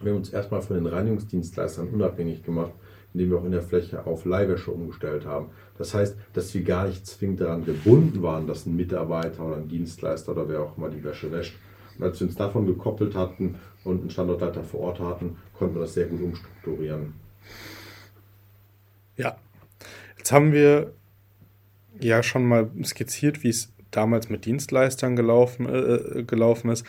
Wir 0.00 0.12
haben 0.12 0.18
uns 0.18 0.30
erstmal 0.30 0.62
von 0.62 0.76
den 0.76 0.86
Reinigungsdienstleistern 0.86 1.88
unabhängig 1.88 2.42
gemacht 2.42 2.72
indem 3.16 3.30
wir 3.30 3.38
auch 3.38 3.44
in 3.44 3.52
der 3.52 3.62
Fläche 3.62 4.04
auf 4.04 4.26
Leihwäsche 4.26 4.70
umgestellt 4.70 5.24
haben. 5.24 5.48
Das 5.78 5.94
heißt, 5.94 6.16
dass 6.34 6.52
wir 6.52 6.62
gar 6.62 6.86
nicht 6.86 7.06
zwingend 7.06 7.40
daran 7.40 7.64
gebunden 7.64 8.22
waren, 8.22 8.46
dass 8.46 8.66
ein 8.66 8.76
Mitarbeiter 8.76 9.42
oder 9.42 9.56
ein 9.56 9.68
Dienstleister 9.68 10.32
oder 10.32 10.46
wer 10.50 10.60
auch 10.60 10.76
immer 10.76 10.90
die 10.90 11.02
Wäsche 11.02 11.32
wäscht. 11.32 11.56
Und 11.96 12.04
als 12.04 12.20
wir 12.20 12.26
uns 12.26 12.36
davon 12.36 12.66
gekoppelt 12.66 13.14
hatten 13.14 13.54
und 13.84 14.02
einen 14.02 14.10
Standortleiter 14.10 14.62
vor 14.62 14.80
Ort 14.80 15.00
hatten, 15.00 15.38
konnten 15.54 15.76
wir 15.76 15.80
das 15.80 15.94
sehr 15.94 16.04
gut 16.04 16.20
umstrukturieren. 16.20 17.14
Ja, 19.16 19.38
jetzt 20.18 20.30
haben 20.30 20.52
wir 20.52 20.92
ja 21.98 22.22
schon 22.22 22.44
mal 22.44 22.70
skizziert, 22.84 23.42
wie 23.42 23.48
es 23.48 23.72
damals 23.90 24.28
mit 24.28 24.44
Dienstleistern 24.44 25.16
gelaufen, 25.16 25.66
äh, 25.66 26.22
gelaufen 26.24 26.68
ist. 26.68 26.84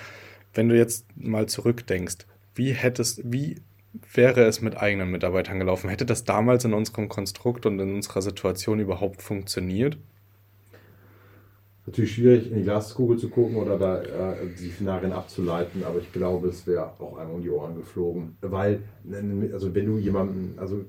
wenn 0.53 0.67
du 0.67 0.75
jetzt 0.75 1.05
mal 1.15 1.45
zurückdenkst, 1.45 2.25
wie 2.57 2.71
hättest, 2.71 3.21
wie 3.31 3.61
wäre 4.13 4.43
es 4.43 4.61
mit 4.61 4.77
eigenen 4.77 5.11
Mitarbeitern 5.11 5.59
gelaufen? 5.59 5.89
Hätte 5.89 6.05
das 6.05 6.23
damals 6.23 6.65
in 6.65 6.73
unserem 6.73 7.09
Konstrukt 7.09 7.65
und 7.65 7.79
in 7.79 7.93
unserer 7.93 8.21
Situation 8.21 8.79
überhaupt 8.79 9.21
funktioniert? 9.21 9.97
Natürlich 11.87 12.15
schwierig, 12.15 12.51
in 12.51 12.57
die 12.57 12.63
Glaskugel 12.63 13.17
zu 13.17 13.29
gucken 13.29 13.55
oder 13.55 13.79
da 13.79 14.01
äh, 14.01 14.35
die 14.59 14.69
Szenarien 14.71 15.13
abzuleiten, 15.13 15.85
aber 15.85 15.99
ich 15.99 16.11
glaube, 16.11 16.49
es 16.49 16.67
wäre 16.67 16.91
auch 16.99 17.17
einmal 17.17 17.35
um 17.35 17.41
die 17.41 17.49
Ohren 17.49 17.77
geflogen. 17.77 18.35
Weil, 18.41 18.81
also 19.53 19.73
wenn 19.73 19.85
du 19.85 19.97
jemanden, 19.97 20.59
also 20.59 20.83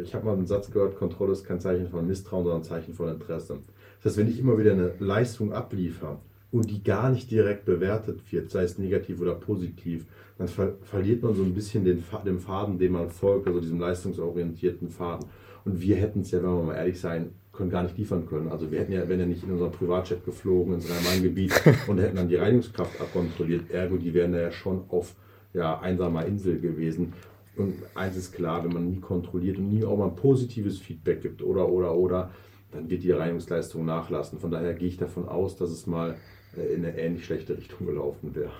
ich 0.00 0.14
habe 0.14 0.24
mal 0.24 0.34
einen 0.34 0.46
Satz 0.46 0.70
gehört, 0.70 0.96
Kontrolle 0.96 1.32
ist 1.32 1.44
kein 1.44 1.58
Zeichen 1.58 1.88
von 1.88 2.06
Misstrauen, 2.06 2.44
sondern 2.44 2.60
ein 2.60 2.64
Zeichen 2.64 2.94
von 2.94 3.08
Interesse. 3.08 3.58
Das 4.00 4.12
heißt, 4.12 4.18
wenn 4.18 4.28
ich 4.28 4.38
immer 4.38 4.56
wieder 4.56 4.72
eine 4.72 4.92
Leistung 5.00 5.52
abliefere 5.52 6.18
und 6.52 6.70
die 6.70 6.84
gar 6.84 7.10
nicht 7.10 7.32
direkt 7.32 7.64
bewertet 7.64 8.20
wird, 8.30 8.52
sei 8.52 8.62
es 8.62 8.78
negativ 8.78 9.20
oder 9.20 9.34
positiv, 9.34 10.06
dann 10.38 10.48
ver 10.48 10.74
verliert 10.82 11.22
man 11.22 11.34
so 11.34 11.42
ein 11.42 11.54
bisschen 11.54 11.84
den, 11.84 12.02
den 12.24 12.40
Faden, 12.40 12.78
dem 12.78 12.92
man 12.92 13.10
folgt, 13.10 13.46
also 13.46 13.60
diesem 13.60 13.80
leistungsorientierten 13.80 14.88
Faden. 14.88 15.26
Und 15.64 15.80
wir 15.80 15.96
hätten 15.96 16.20
es 16.20 16.30
ja, 16.30 16.42
wenn 16.42 16.50
wir 16.50 16.62
mal 16.62 16.74
ehrlich 16.74 17.00
sein, 17.00 17.32
können 17.52 17.70
gar 17.70 17.84
nicht 17.84 17.96
liefern 17.96 18.26
können. 18.26 18.48
Also 18.48 18.70
wir 18.70 18.80
hätten 18.80 18.92
ja, 18.92 19.08
wenn 19.08 19.20
er 19.20 19.26
nicht 19.26 19.44
in 19.44 19.52
unser 19.52 19.68
Privatjet 19.68 20.24
geflogen, 20.24 20.74
ins 20.74 20.90
Rhein-Main-Gebiet 20.90 21.52
und 21.88 21.98
hätten 21.98 22.16
dann 22.16 22.28
die 22.28 22.36
Reinigungskraft 22.36 23.00
abkontrolliert, 23.00 23.70
ergo, 23.70 23.96
die 23.96 24.12
wären 24.12 24.34
ja 24.34 24.50
schon 24.50 24.84
auf 24.88 25.14
ja, 25.52 25.78
einsamer 25.78 26.26
Insel 26.26 26.60
gewesen. 26.60 27.12
Und 27.56 27.74
eins 27.94 28.16
ist 28.16 28.32
klar, 28.32 28.64
wenn 28.64 28.72
man 28.72 28.90
nie 28.90 29.00
kontrolliert 29.00 29.58
und 29.58 29.68
nie 29.68 29.84
auch 29.84 29.96
mal 29.96 30.08
ein 30.08 30.16
positives 30.16 30.78
Feedback 30.78 31.22
gibt 31.22 31.42
oder, 31.42 31.68
oder, 31.68 31.94
oder, 31.94 32.30
dann 32.72 32.90
wird 32.90 33.04
die 33.04 33.12
Reinigungsleistung 33.12 33.84
nachlassen. 33.84 34.40
Von 34.40 34.50
daher 34.50 34.74
gehe 34.74 34.88
ich 34.88 34.96
davon 34.96 35.28
aus, 35.28 35.56
dass 35.56 35.70
es 35.70 35.86
mal 35.86 36.16
äh, 36.56 36.74
in 36.74 36.84
eine 36.84 36.98
ähnlich 36.98 37.24
schlechte 37.24 37.56
Richtung 37.56 37.86
gelaufen 37.86 38.34
wäre. 38.34 38.50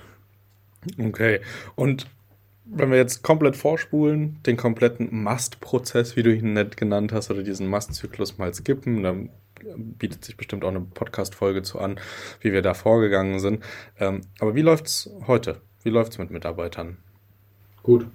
Okay. 0.99 1.41
Und 1.75 2.07
wenn 2.65 2.91
wir 2.91 2.97
jetzt 2.97 3.23
komplett 3.23 3.57
vorspulen, 3.57 4.39
den 4.47 4.57
kompletten 4.57 5.09
Mast-Prozess, 5.23 6.17
wie 6.17 6.23
du 6.23 6.35
ihn 6.35 6.55
nett 6.55 6.77
genannt 6.77 7.13
hast, 7.13 7.31
oder 7.31 7.43
diesen 7.43 7.69
Mast-Zyklus 7.69 8.39
mal 8.39 8.53
skippen, 8.55 9.03
dann 9.03 9.31
bietet 9.77 10.25
sich 10.25 10.37
bestimmt 10.37 10.65
auch 10.65 10.69
eine 10.69 10.81
Podcast-Folge 10.81 11.63
zu 11.63 11.79
an, 11.79 11.99
wie 12.41 12.53
wir 12.53 12.63
da 12.63 12.75
vorgegangen 12.75 13.39
sind. 13.39 13.63
Ähm, 13.99 14.23
aber 14.41 14.55
wie 14.55 14.63
läuft 14.63 14.87
es 14.87 15.11
heute? 15.27 15.61
Wie 15.83 15.91
läuft 15.91 16.13
es 16.13 16.19
mit 16.19 16.31
Mitarbeitern? 16.31 16.99
Gut. 17.83 18.07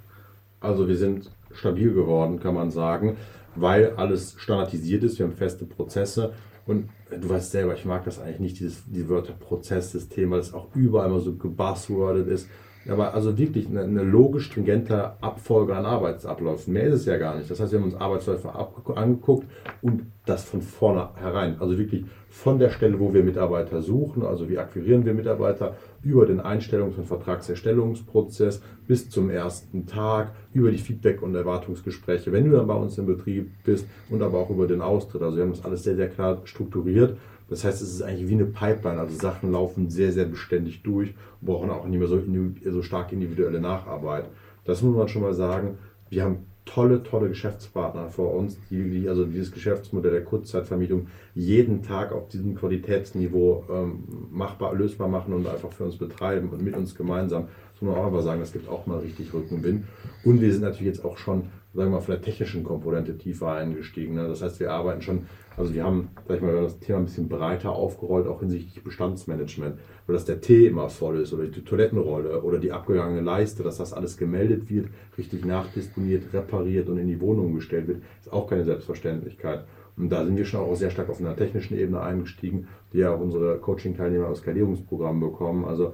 Also 0.60 0.88
wir 0.88 0.98
sind 0.98 1.32
stabil 1.54 1.94
geworden, 1.94 2.40
kann 2.40 2.54
man 2.54 2.72
sagen, 2.72 3.18
weil 3.56 3.94
alles 3.96 4.36
standardisiert 4.38 5.04
ist. 5.04 5.20
Wir 5.20 5.26
haben 5.26 5.36
feste 5.36 5.66
Prozesse. 5.66 6.34
Und 6.70 6.88
du 7.10 7.28
weißt 7.28 7.50
selber, 7.50 7.74
ich 7.74 7.84
mag 7.84 8.06
das 8.06 8.20
eigentlich 8.20 8.40
nicht, 8.40 8.60
dieses, 8.60 8.84
die 8.86 9.10
Wörter 9.10 9.34
Prozesssystem, 9.34 10.30
weil 10.30 10.40
es 10.40 10.54
auch 10.54 10.68
überall 10.76 11.08
immer 11.08 11.20
so 11.20 11.36
gebuzzwordet 11.36 12.28
ist. 12.28 12.48
Aber 12.90 13.14
also 13.14 13.38
wirklich 13.38 13.68
eine, 13.68 13.82
eine 13.82 14.04
logisch 14.04 14.46
stringente 14.46 15.22
Abfolge 15.22 15.76
an 15.76 15.86
Arbeitsabläufen. 15.86 16.74
Mehr 16.74 16.88
ist 16.88 17.02
es 17.02 17.06
ja 17.06 17.18
gar 17.18 17.38
nicht. 17.38 17.50
Das 17.50 17.60
heißt, 17.60 17.72
wir 17.72 17.80
haben 17.80 17.86
uns 17.86 17.96
Arbeitsläufe 17.96 18.52
angeguckt 18.96 19.48
und 19.82 20.04
das 20.26 20.44
von 20.44 20.62
vornherein. 20.62 21.58
Also 21.60 21.78
wirklich 21.78 22.06
von 22.30 22.60
der 22.60 22.70
Stelle, 22.70 23.00
wo 23.00 23.14
wir 23.14 23.24
Mitarbeiter 23.24 23.82
suchen, 23.82 24.24
also 24.24 24.50
wie 24.50 24.60
akquirieren 24.60 25.06
wir 25.06 25.14
Mitarbeiter, 25.14 25.76
über 26.04 26.26
den 26.26 26.40
Einstellungs- 26.40 26.98
und 26.98 27.06
Vertragserstellungsprozess 27.06 28.62
bis 28.88 29.10
zum 29.10 29.30
ersten 29.30 29.88
Tag, 29.88 30.34
über 30.54 30.72
die 30.72 30.78
Feedback- 30.78 31.22
und 31.22 31.36
Erwartungsgespräche, 31.36 32.32
wenn 32.32 32.50
du 32.50 32.56
dann 32.56 32.68
bei 32.68 32.76
uns 32.76 32.98
im 32.98 33.08
Betrieb 33.08 33.52
bist 33.64 33.88
und 34.10 34.22
aber 34.22 34.38
auch 34.38 34.50
über 34.50 34.68
den 34.68 34.82
Austritt. 34.82 35.22
Also 35.22 35.38
wir 35.38 35.44
haben 35.44 35.52
das 35.52 35.66
alles 35.66 35.84
sehr, 35.84 35.96
sehr 35.96 36.10
klar 36.10 36.42
strukturiert 36.46 37.18
das 37.50 37.64
heißt, 37.64 37.82
es 37.82 37.94
ist 37.94 38.02
eigentlich 38.02 38.30
wie 38.30 38.34
eine 38.34 38.46
Pipeline. 38.46 39.00
Also 39.00 39.16
Sachen 39.16 39.52
laufen 39.52 39.90
sehr, 39.90 40.12
sehr 40.12 40.26
beständig 40.26 40.84
durch 40.84 41.14
und 41.42 41.48
brauchen 41.48 41.70
auch 41.70 41.86
nicht 41.86 42.00
mehr 42.00 42.08
so, 42.08 42.22
so 42.66 42.82
stark 42.82 43.12
individuelle 43.12 43.60
Nacharbeit. 43.60 44.26
Das 44.66 44.82
muss 44.82 44.96
man 44.96 45.08
schon 45.08 45.24
mal 45.24 45.34
sagen. 45.34 45.78
Wir 46.10 46.24
haben 46.24 46.46
tolle, 46.66 47.02
tolle 47.02 47.30
Geschäftspartner 47.30 48.10
vor 48.10 48.34
uns, 48.36 48.58
die, 48.70 49.08
also 49.10 49.26
dieses 49.26 49.52
Geschäftsmodell 49.52 50.12
der 50.12 50.24
Kurzzeitvermietung 50.24 51.08
jeden 51.34 51.82
Tag 51.82 52.12
auf 52.12 52.28
diesem 52.28 52.56
Qualitätsniveau 52.56 53.64
ähm, 53.72 54.04
machbar, 54.32 54.76
lösbar 54.76 55.08
machen 55.08 55.34
und 55.34 55.48
einfach 55.48 55.72
für 55.72 55.86
uns 55.86 55.98
betreiben 55.98 56.50
und 56.50 56.62
mit 56.62 56.76
uns 56.76 56.94
gemeinsam. 56.94 57.48
Das 57.74 57.82
muss 57.82 57.92
man 57.92 58.00
auch 58.00 58.08
einfach 58.08 58.22
sagen, 58.22 58.40
das 58.40 58.54
gibt 58.54 58.70
auch 58.70 58.86
mal 58.86 59.00
richtig 59.00 59.34
Rückenwind. 59.34 59.86
Und 60.24 60.42
wir 60.42 60.52
sind 60.52 60.62
natürlich 60.62 60.94
jetzt 60.94 61.06
auch 61.06 61.18
schon, 61.18 61.46
sagen 61.74 61.92
wir 61.92 61.98
mal, 61.98 62.02
von 62.02 62.16
der 62.16 62.22
technischen 62.22 62.64
Komponente 62.64 63.18
tiefer 63.18 63.54
eingestiegen. 63.54 64.16
Ne? 64.16 64.28
Das 64.28 64.42
heißt, 64.42 64.60
wir 64.60 64.72
arbeiten 64.72 65.02
schon 65.02 65.26
also 65.60 65.74
wir 65.74 65.84
haben, 65.84 66.08
sag 66.26 66.38
ich 66.38 66.42
mal, 66.42 66.54
das 66.62 66.80
Thema 66.80 67.00
ein 67.00 67.06
bisschen 67.06 67.28
breiter 67.28 67.72
aufgerollt, 67.72 68.28
auch 68.28 68.40
hinsichtlich 68.40 68.82
Bestandsmanagement, 68.82 69.78
weil 70.08 70.14
das 70.14 70.24
der 70.24 70.40
Tee 70.40 70.68
immer 70.68 70.90
voll 70.90 71.20
ist 71.20 71.34
oder 71.34 71.48
die 71.48 71.66
Toilettenrolle 71.66 72.42
oder 72.44 72.60
die 72.60 72.72
abgegangene 72.72 73.20
Leiste, 73.20 73.62
dass 73.62 73.78
das 73.78 73.92
alles 73.92 74.16
gemeldet 74.16 74.70
wird, 74.70 74.88
richtig 75.18 75.44
nachdisponiert, 75.44 76.34
repariert 76.34 76.88
und 76.88 76.98
in 76.98 77.08
die 77.08 77.20
Wohnung 77.20 77.56
gestellt 77.56 77.90
wird, 77.90 78.02
ist 78.22 78.32
auch 78.32 78.48
keine 78.48 78.64
Selbstverständlichkeit. 78.64 79.66
Und 79.98 80.10
da 80.10 80.24
sind 80.24 80.38
wir 80.38 80.46
schon 80.46 80.62
auch 80.62 80.76
sehr 80.76 80.92
stark 80.92 81.10
auf 81.10 81.20
einer 81.20 81.36
technischen 81.36 81.78
Ebene 81.78 82.00
eingestiegen, 82.00 82.70
die 82.94 83.00
ja 83.00 83.14
auch 83.14 83.20
unsere 83.20 83.58
Coaching-Teilnehmer 83.58 84.30
aus 84.30 84.40
Skalierungsprogrammen 84.40 85.20
bekommen. 85.20 85.66
Also 85.66 85.94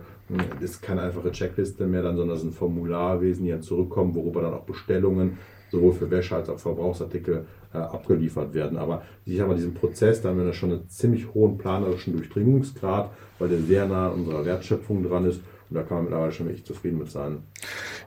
das 0.61 0.73
ist 0.73 0.81
keine 0.83 1.01
einfache 1.01 1.31
Checkliste 1.31 1.87
mehr, 1.87 2.03
dann, 2.03 2.17
sondern 2.17 2.37
es 2.37 2.43
ist 2.43 2.49
ein 2.49 2.53
Formularwesen, 2.53 3.45
die 3.45 3.51
dann 3.51 3.63
zurückkommen, 3.63 4.13
worüber 4.13 4.43
dann 4.43 4.53
auch 4.53 4.65
Bestellungen 4.65 5.39
sowohl 5.71 5.93
für 5.93 6.09
Wäsche 6.09 6.35
als 6.35 6.49
auch 6.49 6.59
Verbrauchsartikel 6.59 7.45
äh, 7.73 7.77
abgeliefert 7.77 8.53
werden. 8.53 8.77
Aber 8.77 9.03
ich 9.25 9.39
habe 9.39 9.55
diesen 9.55 9.73
Prozess, 9.73 10.21
da 10.21 10.29
haben 10.29 10.43
wir 10.43 10.53
schon 10.53 10.71
einen 10.71 10.89
ziemlich 10.89 11.33
hohen 11.33 11.57
planerischen 11.57 12.13
Durchdringungsgrad, 12.13 13.09
weil 13.39 13.49
der 13.49 13.59
sehr 13.59 13.87
nah 13.87 14.07
an 14.07 14.19
unserer 14.19 14.45
Wertschöpfung 14.45 15.03
dran 15.03 15.25
ist. 15.25 15.41
Da 15.75 15.83
kann 15.83 15.97
man 15.97 16.05
mittlerweile 16.05 16.31
schon 16.31 16.47
wirklich 16.47 16.65
zufrieden 16.65 16.97
mit 16.97 17.11
sein. 17.11 17.43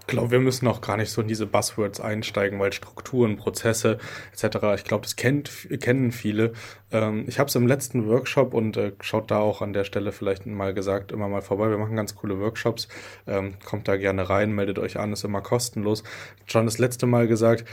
Ich 0.01 0.07
glaube, 0.07 0.31
wir 0.31 0.41
müssen 0.41 0.67
auch 0.67 0.81
gar 0.81 0.97
nicht 0.97 1.11
so 1.11 1.21
in 1.21 1.29
diese 1.29 1.47
Buzzwords 1.47 2.01
einsteigen, 2.01 2.59
weil 2.59 2.73
Strukturen, 2.73 3.37
Prozesse 3.37 3.99
etc., 4.33 4.59
ich 4.75 4.85
glaube, 4.85 5.03
das 5.03 5.17
kennt, 5.17 5.51
kennen 5.81 6.13
viele. 6.13 6.53
Ähm, 6.91 7.25
ich 7.29 7.39
habe 7.39 7.49
es 7.49 7.55
im 7.55 7.67
letzten 7.67 8.07
Workshop 8.07 8.55
und 8.55 8.77
äh, 8.77 8.93
schaut 9.01 9.31
da 9.31 9.39
auch 9.39 9.63
an 9.63 9.73
der 9.73 9.85
Stelle 9.85 10.13
vielleicht 10.13 10.47
mal 10.47 10.75
gesagt, 10.75 11.13
immer 11.13 11.29
mal 11.29 11.43
vorbei. 11.43 11.71
Wir 11.71 11.79
machen 11.79 11.97
ganz 11.97 12.15
coole 12.15 12.41
Workshops. 12.41 12.89
Ähm, 13.27 13.55
kommt 13.65 13.87
da 13.87 13.97
gerne 13.97 14.29
rein, 14.29 14.53
meldet 14.53 14.79
euch 14.79 14.99
an, 14.99 15.13
ist 15.13 15.25
immer 15.25 15.43
kostenlos. 15.43 16.03
Schon 16.47 16.65
das 16.65 16.79
letzte 16.79 17.07
Mal 17.07 17.29
gesagt, 17.29 17.65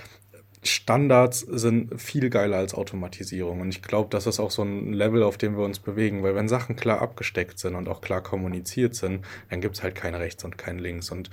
Standards 0.65 1.39
sind 1.39 2.00
viel 2.00 2.29
geiler 2.29 2.57
als 2.57 2.74
Automatisierung. 2.74 3.62
Und 3.62 3.69
ich 3.69 3.81
glaube, 3.81 4.10
das 4.10 4.27
ist 4.27 4.39
auch 4.39 4.51
so 4.51 4.63
ein 4.63 4.93
Level, 4.93 5.24
auf 5.24 5.38
dem 5.38 5.57
wir 5.57 5.63
uns 5.63 5.79
bewegen. 5.79 6.24
Weil 6.24 6.36
wenn 6.36 6.48
Sachen 6.48 6.75
klar 6.75 7.01
abgesteckt 7.01 7.60
sind 7.60 7.75
und 7.75 7.88
auch 7.88 8.01
klar 8.01 8.22
kommuniziert 8.22 8.95
sind, 8.95 9.25
dann 9.50 9.62
gibt 9.62 9.75
es 9.75 9.84
halt 9.84 9.95
kein 9.95 10.15
Rechts 10.15 10.43
und 10.43 10.57
kein 10.57 10.79
Links. 10.79 11.12
Und 11.12 11.29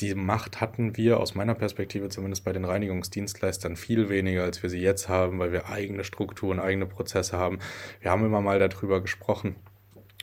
die 0.00 0.14
Macht 0.14 0.60
hatten 0.60 0.96
wir 0.96 1.20
aus 1.20 1.34
meiner 1.34 1.54
Perspektive 1.54 2.08
zumindest 2.08 2.44
bei 2.44 2.52
den 2.52 2.64
Reinigungsdienstleistern 2.64 3.76
viel 3.76 4.08
weniger, 4.08 4.42
als 4.42 4.62
wir 4.62 4.68
sie 4.68 4.80
jetzt 4.80 5.08
haben, 5.08 5.38
weil 5.38 5.52
wir 5.52 5.68
eigene 5.70 6.04
Strukturen, 6.04 6.60
eigene 6.60 6.86
Prozesse 6.86 7.38
haben. 7.38 7.60
Wir 8.00 8.10
haben 8.10 8.24
immer 8.24 8.42
mal 8.42 8.58
darüber 8.58 9.00
gesprochen 9.00 9.56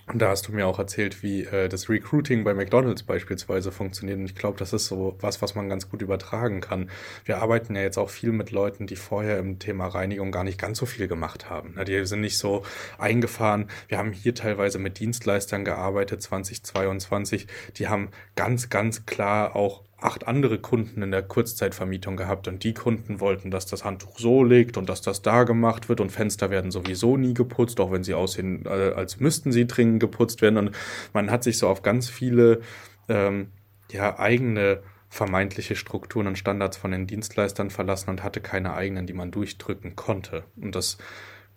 und 0.07 0.21
da 0.21 0.29
hast 0.29 0.47
du 0.47 0.51
mir 0.51 0.67
auch 0.67 0.79
erzählt, 0.79 1.23
wie 1.23 1.43
äh, 1.43 1.69
das 1.69 1.87
Recruiting 1.87 2.43
bei 2.43 2.53
McDonald's 2.53 3.03
beispielsweise 3.03 3.71
funktioniert. 3.71 4.19
Und 4.19 4.25
ich 4.25 4.35
glaube, 4.35 4.59
das 4.59 4.73
ist 4.73 4.87
so 4.87 5.15
was, 5.21 5.41
was 5.41 5.55
man 5.55 5.69
ganz 5.69 5.89
gut 5.89 6.01
übertragen 6.01 6.59
kann. 6.59 6.89
Wir 7.23 7.37
arbeiten 7.37 7.73
ja 7.75 7.81
jetzt 7.83 7.97
auch 7.97 8.09
viel 8.09 8.33
mit 8.33 8.51
Leuten, 8.51 8.85
die 8.85 8.97
vorher 8.97 9.39
im 9.39 9.59
Thema 9.59 9.87
Reinigung 9.87 10.31
gar 10.31 10.43
nicht 10.43 10.59
ganz 10.59 10.77
so 10.79 10.85
viel 10.85 11.07
gemacht 11.07 11.49
haben. 11.49 11.75
Die 11.87 12.05
sind 12.05 12.19
nicht 12.19 12.37
so 12.37 12.63
eingefahren. 12.97 13.69
Wir 13.87 13.97
haben 13.97 14.11
hier 14.11 14.35
teilweise 14.35 14.77
mit 14.77 14.99
Dienstleistern 14.99 15.63
gearbeitet, 15.63 16.21
2022. 16.21 17.47
Die 17.77 17.87
haben 17.87 18.09
ganz, 18.35 18.69
ganz 18.69 19.05
klar 19.05 19.55
auch 19.55 19.83
acht 20.03 20.27
andere 20.27 20.59
Kunden 20.59 21.01
in 21.01 21.11
der 21.11 21.23
Kurzzeitvermietung 21.23 22.17
gehabt 22.17 22.47
und 22.47 22.63
die 22.63 22.73
Kunden 22.73 23.19
wollten, 23.19 23.51
dass 23.51 23.65
das 23.65 23.85
Handtuch 23.85 24.19
so 24.19 24.43
liegt 24.43 24.77
und 24.77 24.89
dass 24.89 25.01
das 25.01 25.21
da 25.21 25.43
gemacht 25.43 25.89
wird 25.89 26.01
und 26.01 26.11
Fenster 26.11 26.49
werden 26.49 26.71
sowieso 26.71 27.17
nie 27.17 27.33
geputzt, 27.33 27.79
auch 27.79 27.91
wenn 27.91 28.03
sie 28.03 28.13
aussehen, 28.13 28.65
äh, 28.65 28.93
als 28.95 29.19
müssten 29.19 29.51
sie 29.51 29.67
dringend 29.67 29.99
geputzt 29.99 30.41
werden. 30.41 30.57
Und 30.57 30.71
man 31.13 31.31
hat 31.31 31.43
sich 31.43 31.57
so 31.57 31.67
auf 31.67 31.81
ganz 31.81 32.09
viele 32.09 32.61
ähm, 33.07 33.47
ja, 33.91 34.19
eigene 34.19 34.81
vermeintliche 35.09 35.75
Strukturen 35.75 36.27
und 36.27 36.37
Standards 36.37 36.77
von 36.77 36.91
den 36.91 37.05
Dienstleistern 37.05 37.69
verlassen 37.69 38.09
und 38.09 38.23
hatte 38.23 38.41
keine 38.41 38.73
eigenen, 38.73 39.05
die 39.05 39.13
man 39.13 39.29
durchdrücken 39.31 39.95
konnte. 39.95 40.43
Und 40.59 40.75
das 40.75 40.97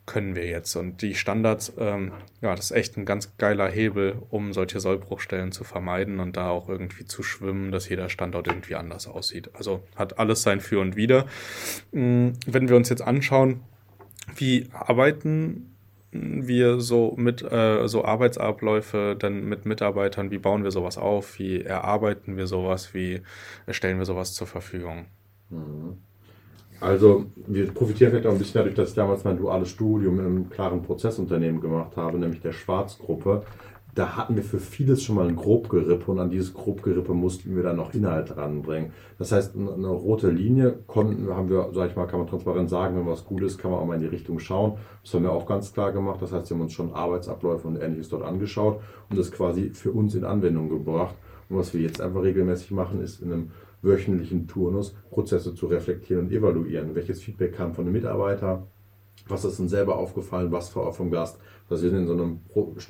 können 0.07 0.37
wir 0.37 0.47
jetzt. 0.47 0.77
Und 0.77 1.03
die 1.03 1.15
Standards, 1.15 1.73
ähm, 1.79 2.13
ja, 2.41 2.55
das 2.55 2.67
ist 2.67 2.77
echt 2.77 2.97
ein 2.97 3.05
ganz 3.05 3.37
geiler 3.37 3.69
Hebel, 3.69 4.23
um 4.31 4.53
solche 4.53 4.81
Sollbruchstellen 4.81 5.53
zu 5.53 5.65
vermeiden 5.65 6.21
und 6.21 6.37
da 6.37 6.51
auch 6.51 6.69
irgendwie 6.69 7.05
zu 7.05 7.23
schwimmen, 7.23 7.73
dass 7.73 7.89
jeder 7.89 8.09
Standort 8.09 8.47
irgendwie 8.47 8.77
anders 8.77 9.09
aussieht. 9.09 9.51
Also 9.55 9.83
hat 9.97 10.19
alles 10.19 10.43
sein 10.43 10.61
Für 10.61 10.81
und 10.81 10.97
Wider. 10.97 11.27
Mm, 11.93 12.31
wenn 12.47 12.69
wir 12.69 12.77
uns 12.77 12.89
jetzt 12.89 13.03
anschauen, 13.03 13.61
wie 14.37 14.69
arbeiten 14.73 15.73
wir 16.13 16.81
so 16.81 17.15
mit 17.17 17.43
äh, 17.43 17.87
so 17.89 18.05
Arbeitsabläufe 18.05 19.17
denn 19.21 19.45
mit 19.45 19.67
Mitarbeitern, 19.67 20.31
wie 20.31 20.39
bauen 20.39 20.65
wir 20.65 20.71
sowas 20.71 20.99
auf, 20.99 21.39
wie 21.39 21.63
erarbeiten 21.63 22.37
wir 22.37 22.47
sowas, 22.47 22.95
wie 22.95 23.23
stellen 23.69 23.99
wir 23.99 24.07
sowas 24.07 24.33
zur 24.35 24.47
Verfügung? 24.47 25.07
Mhm. 25.51 25.99
Also 26.81 27.27
wir 27.47 27.73
profitieren 27.73 28.11
vielleicht 28.11 28.27
auch 28.27 28.33
ein 28.33 28.39
bisschen 28.39 28.59
dadurch, 28.59 28.75
dass 28.75 28.91
ich 28.91 28.95
damals 28.95 29.25
mein 29.25 29.39
duales 29.39 29.69
Studium 29.71 30.21
in 30.21 30.27
einem 30.27 30.51
klaren 30.51 30.83
Prozessunternehmen 30.83 31.61
gemacht 31.61 31.97
habe, 31.97 32.19
nämlich 32.19 32.41
der 32.41 32.53
Schwarzgruppe. 32.53 33.43
da 33.95 34.15
hatten 34.15 34.37
wir 34.37 34.43
für 34.43 34.59
vieles 34.59 35.03
schon 35.03 35.17
mal 35.17 35.27
ein 35.27 35.37
Grobgerippe 35.37 36.11
und 36.11 36.19
an 36.19 36.29
dieses 36.29 36.53
Grobgerippe 36.53 37.15
mussten 37.15 37.57
wir 37.57 37.63
dann 37.63 37.77
noch 37.77 37.95
Inhalt 37.95 38.37
ranbringen. 38.37 38.93
Das 39.19 39.33
heißt, 39.33 39.57
eine 39.57 39.89
rote 39.89 40.29
Linie 40.29 40.81
konnten, 40.87 41.35
haben 41.35 41.49
wir, 41.49 41.71
sag 41.73 41.89
ich 41.89 41.97
mal, 41.97 42.07
kann 42.07 42.19
man 42.19 42.29
transparent 42.29 42.69
sagen, 42.69 42.95
wenn 42.99 43.07
was 43.07 43.25
gut 43.25 43.41
ist, 43.41 43.57
kann 43.57 43.71
man 43.71 43.81
auch 43.81 43.87
mal 43.87 43.95
in 43.95 44.03
die 44.03 44.07
Richtung 44.07 44.39
schauen. 44.39 44.75
Das 45.03 45.15
haben 45.15 45.23
wir 45.23 45.33
auch 45.33 45.47
ganz 45.47 45.73
klar 45.73 45.93
gemacht. 45.93 46.21
Das 46.21 46.31
heißt, 46.31 46.51
wir 46.51 46.57
haben 46.57 46.63
uns 46.65 46.75
schon 46.75 46.93
Arbeitsabläufe 46.93 47.67
und 47.67 47.81
ähnliches 47.81 48.11
dort 48.11 48.23
angeschaut 48.23 48.83
und 49.09 49.19
das 49.19 49.33
quasi 49.33 49.71
für 49.71 49.93
uns 49.93 50.15
in 50.15 50.25
Anwendung 50.25 50.69
gebracht. 50.69 51.15
Und 51.49 51.57
was 51.57 51.73
wir 51.73 51.81
jetzt 51.81 52.03
einfach 52.03 52.23
regelmäßig 52.23 52.73
machen, 52.73 53.01
ist 53.01 53.23
in 53.23 53.33
einem 53.33 53.51
wöchentlichen 53.83 54.49
Turnus 54.49 54.95
Prozesse 55.11 55.55
zu 55.55 55.67
reflektieren 55.67 56.27
und 56.27 56.33
evaluieren. 56.33 56.95
Welches 56.95 57.23
Feedback 57.23 57.55
kam 57.55 57.75
von 57.75 57.85
den 57.85 57.93
Mitarbeitern? 57.93 58.65
Was 59.29 59.45
ist 59.45 59.59
uns 59.59 59.71
selber 59.71 59.97
aufgefallen? 59.97 60.53
Was 60.53 60.75
war 60.77 60.93
vom 60.93 61.11
Gast? 61.11 61.39
dass 61.69 61.83
wir 61.83 61.91
sind 61.91 61.99
in 62.01 62.07
so 62.07 62.15
einem 62.15 62.41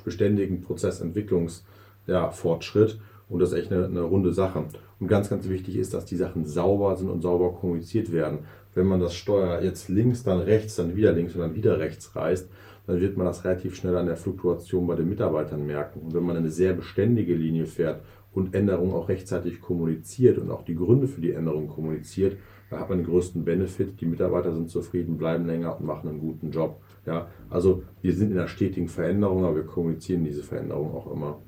beständigen 0.03 0.61
Prozessentwicklungsfortschritt 0.61 2.91
ja, 2.91 2.97
und 3.29 3.39
das 3.39 3.51
ist 3.51 3.59
echt 3.59 3.71
eine, 3.71 3.85
eine 3.85 4.01
runde 4.01 4.33
Sache. 4.33 4.65
Und 4.99 5.07
ganz, 5.07 5.29
ganz 5.29 5.47
wichtig 5.49 5.75
ist, 5.75 5.93
dass 5.93 6.05
die 6.05 6.15
Sachen 6.15 6.45
sauber 6.45 6.95
sind 6.95 7.09
und 7.09 7.21
sauber 7.21 7.53
kommuniziert 7.53 8.11
werden. 8.11 8.39
Wenn 8.73 8.87
man 8.87 8.99
das 8.99 9.13
Steuer 9.15 9.61
jetzt 9.61 9.89
links, 9.89 10.23
dann 10.23 10.39
rechts, 10.39 10.75
dann 10.75 10.95
wieder 10.95 11.11
links 11.11 11.35
und 11.35 11.41
dann 11.41 11.53
wieder 11.55 11.77
rechts 11.79 12.15
reißt, 12.15 12.49
dann 12.85 13.01
wird 13.01 13.17
man 13.17 13.27
das 13.27 13.43
relativ 13.43 13.75
schnell 13.75 13.97
an 13.97 14.05
der 14.05 14.15
Fluktuation 14.15 14.87
bei 14.87 14.95
den 14.95 15.09
Mitarbeitern 15.09 15.65
merken. 15.65 15.99
Und 15.99 16.13
wenn 16.13 16.23
man 16.23 16.37
eine 16.37 16.51
sehr 16.51 16.73
beständige 16.73 17.35
Linie 17.35 17.65
fährt 17.65 18.01
und 18.37 18.53
Änderungen 18.53 18.93
auch 18.93 19.09
rechtzeitig 19.09 19.61
kommuniziert 19.61 20.37
und 20.37 20.51
auch 20.51 20.63
die 20.63 20.75
Gründe 20.75 21.07
für 21.07 21.21
die 21.21 21.31
Änderungen 21.31 21.67
kommuniziert, 21.67 22.37
da 22.69 22.79
hat 22.79 22.89
man 22.89 22.99
den 22.99 23.07
größten 23.07 23.43
Benefit. 23.43 23.99
Die 23.99 24.05
Mitarbeiter 24.05 24.53
sind 24.53 24.69
zufrieden, 24.69 25.17
bleiben 25.17 25.47
länger 25.47 25.79
und 25.79 25.87
machen 25.87 26.07
einen 26.07 26.19
guten 26.19 26.51
Job. 26.51 26.79
Ja, 27.07 27.31
also 27.49 27.83
wir 28.03 28.13
sind 28.13 28.31
in 28.31 28.37
einer 28.37 28.47
stetigen 28.47 28.89
Veränderung, 28.89 29.43
aber 29.43 29.55
wir 29.55 29.63
kommunizieren 29.65 30.23
diese 30.23 30.43
Veränderung 30.43 30.93
auch 30.93 31.11
immer. 31.11 31.41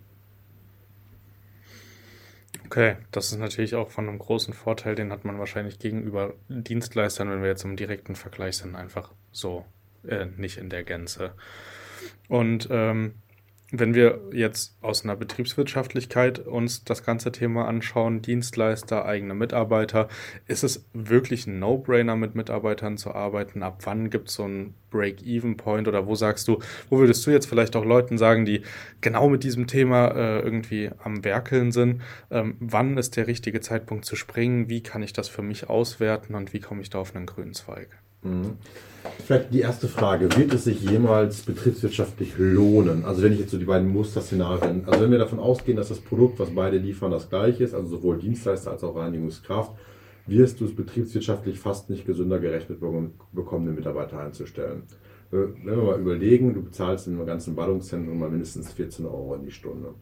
Okay, 2.66 2.96
das 3.12 3.32
ist 3.32 3.40
natürlich 3.40 3.76
auch 3.76 3.92
von 3.92 4.10
einem 4.10 4.18
großen 4.18 4.56
Vorteil, 4.56 4.96
den 4.96 5.12
hat 5.12 5.26
man 5.26 5.38
wahrscheinlich 5.38 5.78
gegenüber 5.78 6.34
Dienstleistern, 6.48 7.30
wenn 7.30 7.42
wir 7.42 7.50
jetzt 7.50 7.66
im 7.66 7.76
direkten 7.76 8.16
Vergleich 8.16 8.58
sind, 8.58 8.76
einfach 8.76 9.14
so 9.32 9.64
äh, 10.08 10.26
nicht 10.38 10.58
in 10.58 10.72
der 10.72 10.84
Gänze. 10.84 11.34
Und 12.30 12.68
ähm, 12.72 13.14
wenn 13.72 13.94
wir 13.94 14.20
jetzt 14.32 14.76
aus 14.82 15.04
einer 15.04 15.16
Betriebswirtschaftlichkeit 15.16 16.40
uns 16.40 16.84
das 16.84 17.04
ganze 17.04 17.32
Thema 17.32 17.68
anschauen, 17.68 18.22
Dienstleister, 18.22 19.06
eigene 19.06 19.36
Mitarbeiter, 19.36 20.08
ist 20.48 20.64
es 20.64 20.86
wirklich 20.94 21.46
ein 21.46 21.60
No-Brainer, 21.60 22.16
mit 22.16 22.34
Mitarbeitern 22.34 22.98
zu 22.98 23.14
arbeiten? 23.14 23.62
Ab 23.62 23.82
wann 23.86 24.10
gibt 24.10 24.30
es 24.30 24.36
so 24.36 24.44
einen 24.44 24.74
Break-Even-Point 24.90 25.88
oder 25.88 26.08
wo 26.08 26.16
sagst 26.16 26.48
du, 26.48 26.60
wo 26.90 26.98
würdest 26.98 27.26
du 27.28 27.32
jetzt 27.32 27.46
vielleicht 27.46 27.76
auch 27.76 27.86
Leuten 27.86 28.18
sagen, 28.18 28.46
die 28.46 28.64
genau 29.02 29.30
mit 29.30 29.44
diesem 29.44 29.68
Thema 29.68 30.08
äh, 30.16 30.40
irgendwie 30.40 30.90
am 31.04 31.24
Werkeln 31.24 31.72
sind, 31.72 32.02
ähm, 32.32 32.56
wann 32.60 32.98
ist 32.98 33.18
der 33.18 33.28
richtige 33.28 33.62
Zeitpunkt 33.62 34.06
zu 34.06 34.16
springen? 34.16 34.68
Wie 34.70 34.82
kann 34.82 35.04
ich 35.04 35.14
das 35.14 35.30
für 35.30 35.44
mich 35.44 35.70
auswerten 35.70 36.34
und 36.34 36.54
wie 36.54 36.60
komme 36.60 36.82
ich 36.82 36.90
da 36.90 37.00
auf 37.00 37.16
einen 37.16 37.28
grünen 37.28 37.54
Zweig? 37.54 38.00
Mhm. 38.24 38.58
Vielleicht 39.26 39.54
die 39.54 39.62
erste 39.62 39.88
Frage, 39.88 40.36
wird 40.36 40.54
es 40.54 40.66
sich 40.66 40.82
jemals 40.82 41.44
betriebswirtschaftlich 41.44 42.34
lohnen? 42.38 43.06
Also 43.06 43.24
wenn 43.24 43.34
ich 43.34 43.40
jetzt 43.40 43.52
so 43.52 43.58
die 43.58 43.66
beiden 43.66 43.88
Musterszenarien, 43.88 44.84
also 44.86 45.02
wenn 45.02 45.12
wir 45.12 45.20
davon 45.20 45.40
ausgehen, 45.40 45.78
dass 45.78 45.90
das 45.90 46.00
Produkt, 46.00 46.40
was 46.40 46.50
beide 46.50 46.78
liefern, 46.78 47.12
das 47.12 47.30
gleiche 47.30 47.64
ist, 47.64 47.74
also 47.74 47.88
sowohl 47.88 48.18
Dienstleister 48.18 48.72
als 48.72 48.84
auch 48.84 48.96
Reinigungskraft, 48.96 49.72
wirst 50.28 50.60
du 50.60 50.66
es 50.66 50.76
betriebswirtschaftlich 50.76 51.60
fast 51.60 51.90
nicht 51.90 52.06
gesünder 52.06 52.40
gerechnet 52.40 52.80
bekommen, 52.80 53.66
den 53.66 53.76
Mitarbeiter 53.76 54.20
einzustellen. 54.20 54.84
Äh, 55.32 55.38
wenn 55.64 55.78
wir 55.78 55.84
mal 55.84 56.00
überlegen, 56.00 56.54
du 56.54 56.62
bezahlst 56.62 57.08
in 57.08 57.16
einem 57.16 57.26
ganzen 57.26 57.56
Ballungszentrum 57.56 58.20
mal 58.20 58.30
mindestens 58.30 58.74
14 58.74 59.06
Euro 59.06 59.36
in 59.36 59.44
die 59.44 59.52
Stunde. 59.52 59.94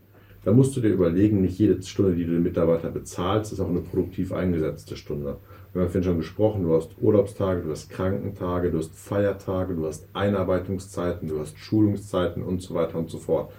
Da 0.43 0.53
musst 0.53 0.75
du 0.77 0.81
dir 0.81 0.89
überlegen, 0.89 1.41
nicht 1.41 1.59
jede 1.59 1.81
Stunde, 1.83 2.15
die 2.15 2.23
du 2.23 2.31
den 2.31 2.43
Mitarbeiter 2.43 2.89
bezahlst, 2.89 3.51
ist 3.51 3.59
auch 3.59 3.69
eine 3.69 3.81
produktiv 3.81 4.31
eingesetzte 4.31 4.95
Stunde. 4.95 5.37
Wir 5.77 5.83
haben 5.83 5.91
vorhin 5.91 6.03
schon 6.05 6.17
gesprochen, 6.17 6.63
du 6.63 6.73
hast 6.73 6.95
Urlaubstage, 6.99 7.61
du 7.61 7.69
hast 7.69 7.91
Krankentage, 7.91 8.71
du 8.71 8.79
hast 8.79 8.95
Feiertage, 8.95 9.75
du 9.75 9.85
hast 9.85 10.07
Einarbeitungszeiten, 10.11 11.29
du 11.29 11.39
hast 11.39 11.55
Schulungszeiten 11.59 12.41
und 12.41 12.63
so 12.63 12.73
weiter 12.73 12.97
und 12.97 13.11
so 13.11 13.19
fort. 13.19 13.51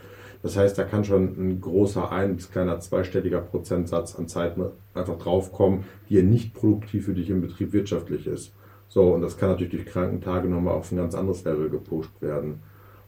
Das 0.42 0.56
heißt, 0.56 0.76
da 0.76 0.82
kann 0.82 1.04
schon 1.04 1.36
ein 1.38 1.60
großer 1.60 2.10
ein- 2.10 2.34
bis 2.34 2.50
kleiner 2.50 2.80
zweistelliger 2.80 3.40
Prozentsatz 3.40 4.16
an 4.16 4.26
Zeiten 4.26 4.64
einfach 4.94 5.16
draufkommen, 5.16 5.84
die 6.08 6.16
ja 6.16 6.22
nicht 6.22 6.54
produktiv 6.54 7.04
für 7.04 7.14
dich 7.14 7.30
im 7.30 7.40
Betrieb 7.40 7.72
wirtschaftlich 7.72 8.26
ist. 8.26 8.52
So, 8.88 9.14
und 9.14 9.22
das 9.22 9.36
kann 9.36 9.50
natürlich 9.50 9.70
durch 9.70 9.86
Krankentage 9.86 10.48
nochmal 10.48 10.74
auf 10.74 10.90
ein 10.90 10.96
ganz 10.96 11.14
anderes 11.14 11.44
Level 11.44 11.70
gepusht 11.70 12.20
werden. 12.20 12.62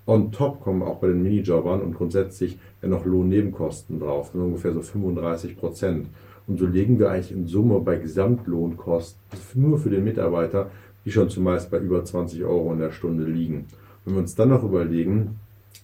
On 0.07 0.31
top 0.31 0.61
kommen 0.61 0.85
auch 0.85 1.01
bei 1.01 1.09
den 1.09 1.25
Minijobbern 1.25 1.83
und 1.83 1.95
grundsätzlich 1.95 2.61
ja 2.81 2.87
noch 2.87 3.05
Lohnnebenkosten 3.05 3.99
drauf, 3.99 4.33
ungefähr 4.37 4.73
so 4.73 4.83
35 4.83 5.57
Prozent. 5.57 6.07
Und 6.47 6.59
so 6.59 6.67
legen 6.67 6.99
wir 6.99 7.11
eigentlich 7.11 7.33
in 7.33 7.47
Summe 7.47 7.81
bei 7.81 7.97
Gesamtlohnkosten 7.97 9.21
nur 9.55 9.79
für 9.79 9.91
den 9.91 10.05
Mitarbeiter, 10.05 10.71
die 11.05 11.11
schon 11.11 11.31
zumeist 11.31 11.71
bei 11.71 11.79
über 11.79 12.05
20 12.05 12.45
Euro 12.45 12.73
in 12.73 12.79
der 12.79 12.93
Stunde 12.93 13.25
liegen. 13.25 13.67
Wenn 14.05 14.15
wir 14.15 14.21
uns 14.21 14.35
dann 14.35 14.51
noch 14.51 14.65
überlegen, 14.65 15.39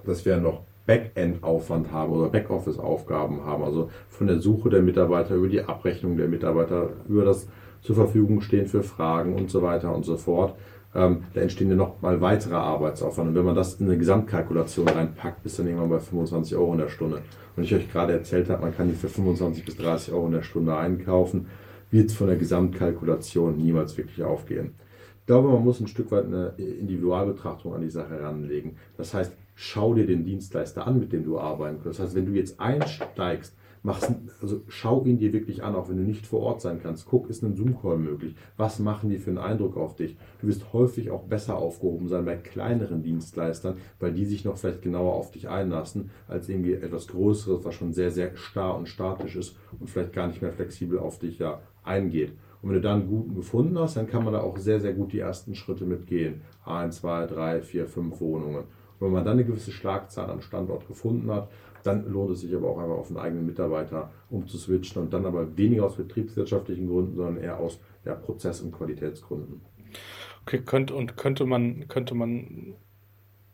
dass 0.04 0.24
wir 0.24 0.38
noch 0.38 0.62
Backend-Aufwand 0.86 1.90
haben 1.90 2.12
oder 2.12 2.28
Backoffice-Aufgaben 2.28 3.44
haben, 3.44 3.64
also 3.64 3.90
von 4.08 4.26
der 4.26 4.40
Suche 4.40 4.70
der 4.70 4.82
Mitarbeiter 4.82 5.34
über 5.34 5.48
die 5.48 5.62
Abrechnung 5.62 6.16
der 6.16 6.28
Mitarbeiter, 6.28 6.90
über 7.08 7.24
das 7.24 7.48
zur 7.82 7.96
Verfügung 7.96 8.40
stehen 8.40 8.66
für 8.66 8.82
Fragen 8.82 9.34
und 9.34 9.50
so 9.50 9.62
weiter 9.62 9.94
und 9.94 10.04
so 10.04 10.16
fort, 10.16 10.54
ähm, 10.96 11.24
da 11.34 11.42
entstehen 11.42 11.68
ja 11.68 11.76
noch 11.76 12.00
mal 12.00 12.20
weitere 12.22 12.54
Arbeitsaufwand. 12.54 13.28
Und 13.28 13.34
wenn 13.34 13.44
man 13.44 13.54
das 13.54 13.74
in 13.74 13.86
eine 13.86 13.98
Gesamtkalkulation 13.98 14.88
reinpackt, 14.88 15.44
ist 15.44 15.58
dann 15.58 15.66
irgendwann 15.66 15.90
bei 15.90 15.98
25 15.98 16.56
Euro 16.56 16.72
in 16.72 16.78
der 16.78 16.88
Stunde. 16.88 17.20
Und 17.54 17.64
ich 17.64 17.74
euch 17.74 17.92
gerade 17.92 18.14
erzählt 18.14 18.48
habe, 18.48 18.62
man 18.62 18.74
kann 18.74 18.88
die 18.88 18.94
für 18.94 19.08
25 19.08 19.64
bis 19.64 19.76
30 19.76 20.14
Euro 20.14 20.26
in 20.26 20.32
der 20.32 20.42
Stunde 20.42 20.74
einkaufen, 20.74 21.46
wird 21.90 22.10
es 22.10 22.16
von 22.16 22.28
der 22.28 22.36
Gesamtkalkulation 22.36 23.58
niemals 23.58 23.96
wirklich 23.98 24.24
aufgehen. 24.24 24.74
Ich 25.20 25.26
glaube, 25.26 25.48
man 25.48 25.64
muss 25.64 25.80
ein 25.80 25.86
Stück 25.86 26.10
weit 26.12 26.24
eine 26.24 26.54
Individualbetrachtung 26.56 27.74
an 27.74 27.82
die 27.82 27.90
Sache 27.90 28.14
heranlegen. 28.14 28.76
Das 28.96 29.12
heißt, 29.12 29.32
schau 29.54 29.92
dir 29.92 30.06
den 30.06 30.24
Dienstleister 30.24 30.86
an, 30.86 30.98
mit 30.98 31.12
dem 31.12 31.24
du 31.24 31.38
arbeiten 31.38 31.80
kannst. 31.82 31.98
Das 31.98 32.06
heißt, 32.06 32.16
wenn 32.16 32.26
du 32.26 32.32
jetzt 32.32 32.58
einsteigst 32.58 33.54
Mach's, 33.86 34.12
also 34.42 34.62
schau 34.66 35.04
ihn 35.04 35.16
dir 35.16 35.32
wirklich 35.32 35.62
an, 35.62 35.76
auch 35.76 35.88
wenn 35.88 35.96
du 35.96 36.02
nicht 36.02 36.26
vor 36.26 36.40
Ort 36.40 36.60
sein 36.60 36.80
kannst. 36.82 37.06
Guck, 37.06 37.30
ist 37.30 37.44
ein 37.44 37.54
Zoom-Call 37.54 37.98
möglich? 37.98 38.34
Was 38.56 38.80
machen 38.80 39.10
die 39.10 39.18
für 39.18 39.30
einen 39.30 39.38
Eindruck 39.38 39.76
auf 39.76 39.94
dich? 39.94 40.16
Du 40.40 40.48
wirst 40.48 40.72
häufig 40.72 41.12
auch 41.12 41.22
besser 41.22 41.56
aufgehoben 41.56 42.08
sein 42.08 42.24
bei 42.24 42.34
kleineren 42.34 43.04
Dienstleistern, 43.04 43.76
weil 44.00 44.12
die 44.12 44.24
sich 44.24 44.44
noch 44.44 44.56
vielleicht 44.56 44.82
genauer 44.82 45.12
auf 45.12 45.30
dich 45.30 45.48
einlassen, 45.48 46.10
als 46.26 46.48
irgendwie 46.48 46.72
etwas 46.72 47.06
Größeres, 47.06 47.64
was 47.64 47.76
schon 47.76 47.92
sehr, 47.92 48.10
sehr 48.10 48.36
starr 48.36 48.76
und 48.76 48.88
statisch 48.88 49.36
ist 49.36 49.54
und 49.78 49.88
vielleicht 49.88 50.12
gar 50.12 50.26
nicht 50.26 50.42
mehr 50.42 50.50
flexibel 50.50 50.98
auf 50.98 51.20
dich 51.20 51.38
ja 51.38 51.60
eingeht. 51.84 52.32
Und 52.62 52.70
wenn 52.70 52.76
du 52.76 52.80
da 52.82 52.94
einen 52.94 53.06
guten 53.06 53.36
gefunden 53.36 53.78
hast, 53.78 53.96
dann 53.96 54.08
kann 54.08 54.24
man 54.24 54.32
da 54.32 54.40
auch 54.40 54.58
sehr, 54.58 54.80
sehr 54.80 54.94
gut 54.94 55.12
die 55.12 55.20
ersten 55.20 55.54
Schritte 55.54 55.84
mitgehen. 55.84 56.40
Ein, 56.64 56.90
zwei, 56.90 57.24
drei, 57.26 57.62
vier, 57.62 57.86
fünf 57.86 58.20
Wohnungen. 58.20 58.64
Wenn 59.00 59.12
man 59.12 59.24
dann 59.24 59.34
eine 59.34 59.44
gewisse 59.44 59.72
Schlagzahl 59.72 60.30
am 60.30 60.40
Standort 60.40 60.86
gefunden 60.88 61.30
hat, 61.30 61.48
dann 61.82 62.10
lohnt 62.10 62.32
es 62.32 62.40
sich 62.40 62.54
aber 62.54 62.68
auch 62.68 62.78
einfach 62.78 62.96
auf 62.96 63.08
einen 63.08 63.18
eigenen 63.18 63.46
Mitarbeiter 63.46 64.10
umzuswitchen 64.30 65.02
und 65.02 65.12
dann 65.12 65.24
aber 65.24 65.56
weniger 65.56 65.84
aus 65.84 65.96
betriebswirtschaftlichen 65.96 66.88
Gründen, 66.88 67.14
sondern 67.14 67.36
eher 67.36 67.58
aus 67.58 67.80
ja, 68.04 68.14
Prozess- 68.14 68.60
und 68.60 68.72
Qualitätsgründen. 68.72 69.60
Okay, 70.42 70.60
könnte, 70.60 70.94
und 70.94 71.16
könnte 71.16 71.44
man, 71.44 71.88
könnte 71.88 72.14
man 72.14 72.74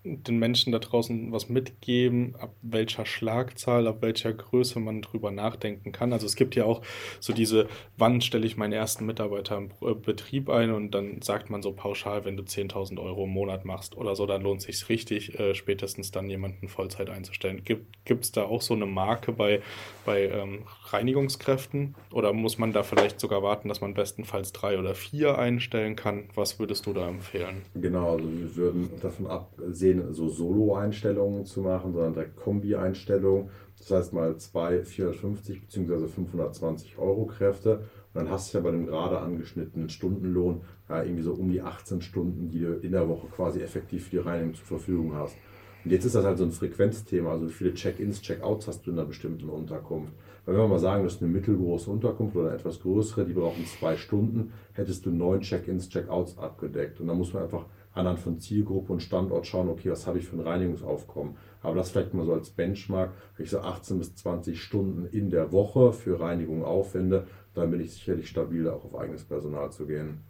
den 0.04 0.38
Menschen 0.38 0.72
da 0.72 0.78
draußen 0.78 1.30
was 1.30 1.48
mitgeben, 1.48 2.34
ab 2.36 2.54
welcher 2.62 3.06
Schlagzahl, 3.06 3.86
ab 3.86 3.98
welcher 4.00 4.32
Größe 4.32 4.80
man 4.80 5.02
drüber 5.02 5.30
nachdenken 5.30 5.92
kann. 5.92 6.12
Also 6.12 6.26
es 6.26 6.34
gibt 6.34 6.56
ja 6.56 6.64
auch 6.64 6.82
so 7.20 7.32
diese, 7.32 7.68
wann 7.96 8.20
stelle 8.20 8.46
ich 8.46 8.56
meinen 8.56 8.72
ersten 8.72 9.06
Mitarbeiter 9.06 9.56
im 9.56 9.70
äh, 9.80 9.94
Betrieb 9.94 10.50
ein 10.50 10.72
und 10.72 10.90
dann 10.90 11.22
sagt 11.22 11.50
man 11.50 11.62
so 11.62 11.72
pauschal, 11.72 12.24
wenn 12.24 12.36
du 12.36 12.42
10.000 12.42 13.00
Euro 13.00 13.24
im 13.24 13.30
Monat 13.30 13.64
machst 13.64 13.96
oder 13.96 14.16
so, 14.16 14.26
dann 14.26 14.42
lohnt 14.42 14.62
sich 14.62 14.88
richtig, 14.88 15.38
äh, 15.38 15.54
spätestens 15.54 16.10
dann 16.10 16.28
jemanden 16.28 16.68
Vollzeit 16.68 17.08
einzustellen. 17.08 17.62
Gibt 17.64 18.24
es 18.24 18.32
da 18.32 18.42
auch 18.42 18.62
so 18.62 18.74
eine 18.74 18.86
Marke 18.86 19.32
bei, 19.32 19.62
bei 20.04 20.28
ähm, 20.28 20.64
Reinigungskräften 20.86 21.94
oder 22.12 22.32
muss 22.32 22.58
man 22.58 22.72
da 22.72 22.82
vielleicht 22.82 23.20
sogar 23.20 23.42
warten, 23.42 23.68
dass 23.68 23.80
man 23.80 23.94
bestenfalls 23.94 24.52
drei 24.52 24.78
oder 24.78 24.94
vier 24.94 25.38
einstellen 25.38 25.94
kann? 25.94 26.24
Was 26.34 26.58
würdest 26.58 26.86
du 26.86 26.92
da 26.92 27.08
empfehlen? 27.08 27.62
Genau, 27.74 28.12
also 28.12 28.28
wir 28.32 28.56
würden 28.56 28.90
davon 29.00 29.26
absehen, 29.26 29.91
sehen, 30.00 30.12
so 30.12 30.28
Solo-Einstellungen 30.28 31.44
zu 31.44 31.62
machen, 31.62 31.92
sondern 31.92 32.14
direkt 32.14 32.36
Kombi-Einstellungen. 32.36 33.50
Das 33.78 33.90
heißt 33.90 34.12
mal 34.12 34.36
zwei 34.36 34.82
450 34.82 35.62
bzw. 35.62 36.06
520 36.06 36.98
Euro 36.98 37.26
Kräfte. 37.26 37.78
Und 37.78 38.14
dann 38.14 38.30
hast 38.30 38.52
du 38.52 38.58
ja 38.58 38.64
bei 38.64 38.70
dem 38.70 38.86
gerade 38.86 39.18
angeschnittenen 39.18 39.88
Stundenlohn 39.88 40.62
ja, 40.88 41.02
irgendwie 41.02 41.22
so 41.22 41.32
um 41.32 41.50
die 41.50 41.62
18 41.62 42.02
Stunden, 42.02 42.50
die 42.50 42.60
du 42.60 42.74
in 42.74 42.92
der 42.92 43.08
Woche 43.08 43.26
quasi 43.28 43.60
effektiv 43.60 44.04
für 44.04 44.10
die 44.10 44.18
Reinigung 44.18 44.54
zur 44.54 44.66
Verfügung 44.66 45.14
hast. 45.14 45.36
Und 45.84 45.90
jetzt 45.90 46.04
ist 46.04 46.14
das 46.14 46.24
halt 46.24 46.38
so 46.38 46.44
ein 46.44 46.52
Frequenzthema. 46.52 47.32
Also 47.32 47.48
wie 47.48 47.52
viele 47.52 47.74
Check-ins, 47.74 48.20
Check-outs 48.20 48.68
hast 48.68 48.86
du 48.86 48.92
in 48.92 48.98
einer 48.98 49.08
bestimmten 49.08 49.48
Unterkunft? 49.48 50.12
Weil 50.44 50.54
wenn 50.54 50.62
wir 50.62 50.68
mal 50.68 50.78
sagen, 50.78 51.04
das 51.04 51.14
ist 51.14 51.22
eine 51.22 51.32
mittelgroße 51.32 51.90
Unterkunft 51.90 52.36
oder 52.36 52.48
eine 52.48 52.58
etwas 52.58 52.80
größere, 52.80 53.24
die 53.24 53.32
brauchen 53.32 53.64
zwei 53.66 53.96
Stunden, 53.96 54.52
hättest 54.74 55.06
du 55.06 55.10
neun 55.10 55.40
Check-ins, 55.40 55.88
Check-outs 55.88 56.38
abgedeckt. 56.38 57.00
Und 57.00 57.08
da 57.08 57.14
muss 57.14 57.32
man 57.32 57.44
einfach 57.44 57.66
anhand 57.94 58.20
von 58.20 58.38
Zielgruppe 58.38 58.92
und 58.92 59.00
Standort 59.00 59.46
schauen, 59.46 59.68
okay, 59.68 59.90
was 59.90 60.06
habe 60.06 60.18
ich 60.18 60.26
für 60.26 60.36
ein 60.36 60.40
Reinigungsaufkommen. 60.40 61.36
Aber 61.62 61.76
das 61.76 61.90
vielleicht 61.90 62.14
mal 62.14 62.26
so 62.26 62.32
als 62.32 62.50
Benchmark, 62.50 63.12
wenn 63.36 63.44
ich 63.44 63.50
so 63.50 63.60
18 63.60 63.98
bis 63.98 64.14
20 64.16 64.60
Stunden 64.60 65.06
in 65.06 65.30
der 65.30 65.52
Woche 65.52 65.92
für 65.92 66.20
Reinigung 66.20 66.64
aufwende, 66.64 67.26
dann 67.54 67.70
bin 67.70 67.80
ich 67.80 67.92
sicherlich 67.92 68.28
stabil, 68.28 68.68
auch 68.68 68.84
auf 68.84 68.94
eigenes 68.94 69.24
Personal 69.24 69.70
zu 69.70 69.86
gehen. 69.86 70.24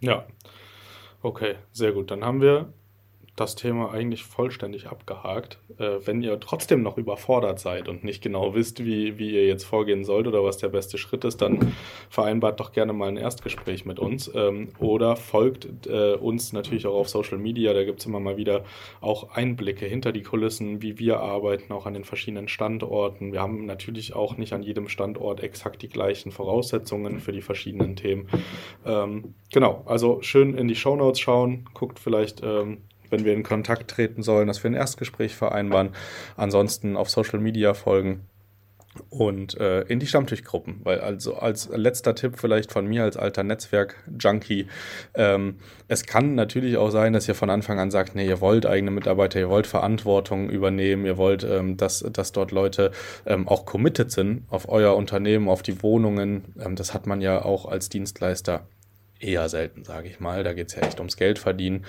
Ja, 0.00 0.26
okay, 1.22 1.56
sehr 1.72 1.92
gut. 1.92 2.10
Dann 2.10 2.24
haben 2.24 2.40
wir 2.40 2.72
das 3.36 3.56
Thema 3.56 3.92
eigentlich 3.92 4.22
vollständig 4.22 4.86
abgehakt. 4.86 5.58
Äh, 5.78 5.98
wenn 6.04 6.22
ihr 6.22 6.38
trotzdem 6.38 6.82
noch 6.82 6.98
überfordert 6.98 7.58
seid 7.58 7.88
und 7.88 8.04
nicht 8.04 8.22
genau 8.22 8.54
wisst, 8.54 8.84
wie, 8.84 9.18
wie 9.18 9.30
ihr 9.30 9.46
jetzt 9.46 9.64
vorgehen 9.64 10.04
sollt 10.04 10.26
oder 10.28 10.44
was 10.44 10.58
der 10.58 10.68
beste 10.68 10.98
Schritt 10.98 11.24
ist, 11.24 11.42
dann 11.42 11.72
vereinbart 12.08 12.60
doch 12.60 12.72
gerne 12.72 12.92
mal 12.92 13.08
ein 13.08 13.16
Erstgespräch 13.16 13.84
mit 13.86 13.98
uns 13.98 14.30
ähm, 14.34 14.68
oder 14.78 15.16
folgt 15.16 15.86
äh, 15.86 16.14
uns 16.14 16.52
natürlich 16.52 16.86
auch 16.86 16.94
auf 16.94 17.08
Social 17.08 17.38
Media. 17.38 17.72
Da 17.72 17.84
gibt 17.84 18.00
es 18.00 18.06
immer 18.06 18.20
mal 18.20 18.36
wieder 18.36 18.64
auch 19.00 19.30
Einblicke 19.34 19.86
hinter 19.86 20.12
die 20.12 20.22
Kulissen, 20.22 20.80
wie 20.80 20.98
wir 21.00 21.20
arbeiten, 21.20 21.72
auch 21.72 21.86
an 21.86 21.94
den 21.94 22.04
verschiedenen 22.04 22.46
Standorten. 22.46 23.32
Wir 23.32 23.40
haben 23.40 23.66
natürlich 23.66 24.14
auch 24.14 24.36
nicht 24.36 24.52
an 24.52 24.62
jedem 24.62 24.88
Standort 24.88 25.42
exakt 25.42 25.82
die 25.82 25.88
gleichen 25.88 26.30
Voraussetzungen 26.30 27.18
für 27.18 27.32
die 27.32 27.42
verschiedenen 27.42 27.96
Themen. 27.96 28.28
Ähm, 28.86 29.34
genau, 29.52 29.82
also 29.86 30.22
schön 30.22 30.54
in 30.54 30.68
die 30.68 30.76
Show 30.76 30.94
Notes 30.94 31.18
schauen, 31.18 31.68
guckt 31.74 31.98
vielleicht 31.98 32.40
ähm, 32.44 32.78
wenn 33.14 33.24
wir 33.24 33.32
in 33.32 33.42
Kontakt 33.42 33.90
treten 33.90 34.22
sollen, 34.22 34.48
dass 34.48 34.62
wir 34.62 34.70
ein 34.70 34.74
Erstgespräch 34.74 35.34
vereinbaren. 35.34 35.90
Ansonsten 36.36 36.96
auf 36.96 37.08
Social 37.08 37.38
Media 37.38 37.74
folgen 37.74 38.26
und 39.10 39.58
äh, 39.58 39.82
in 39.82 39.98
die 39.98 40.06
Stammtischgruppen, 40.06 40.80
weil 40.84 41.00
also 41.00 41.34
als 41.34 41.68
letzter 41.68 42.14
Tipp 42.14 42.34
vielleicht 42.36 42.72
von 42.72 42.86
mir 42.86 43.02
als 43.02 43.16
alter 43.16 43.42
Netzwerk-Junkie, 43.42 44.68
ähm, 45.14 45.56
es 45.88 46.06
kann 46.06 46.34
natürlich 46.34 46.76
auch 46.76 46.90
sein, 46.90 47.12
dass 47.12 47.28
ihr 47.28 47.34
von 47.34 47.50
Anfang 47.50 47.78
an 47.78 47.90
sagt, 47.90 48.14
nee, 48.14 48.26
ihr 48.26 48.40
wollt 48.40 48.66
eigene 48.66 48.90
Mitarbeiter, 48.90 49.40
ihr 49.40 49.48
wollt 49.48 49.66
Verantwortung 49.66 50.48
übernehmen, 50.48 51.04
ihr 51.04 51.16
wollt, 51.16 51.44
ähm, 51.44 51.76
dass, 51.76 52.00
dass 52.00 52.32
dort 52.32 52.52
Leute 52.52 52.92
ähm, 53.26 53.48
auch 53.48 53.64
committed 53.64 54.10
sind 54.10 54.44
auf 54.48 54.68
euer 54.68 54.96
Unternehmen, 54.96 55.48
auf 55.48 55.62
die 55.62 55.82
Wohnungen. 55.82 56.54
Ähm, 56.64 56.76
das 56.76 56.94
hat 56.94 57.06
man 57.06 57.20
ja 57.20 57.44
auch 57.44 57.66
als 57.66 57.88
Dienstleister 57.88 58.66
eher 59.20 59.48
selten, 59.48 59.84
sage 59.84 60.08
ich 60.08 60.20
mal. 60.20 60.44
Da 60.44 60.52
geht 60.52 60.68
es 60.68 60.74
ja 60.74 60.82
echt 60.82 60.98
ums 60.98 61.16
Geld 61.16 61.38
verdienen. 61.38 61.84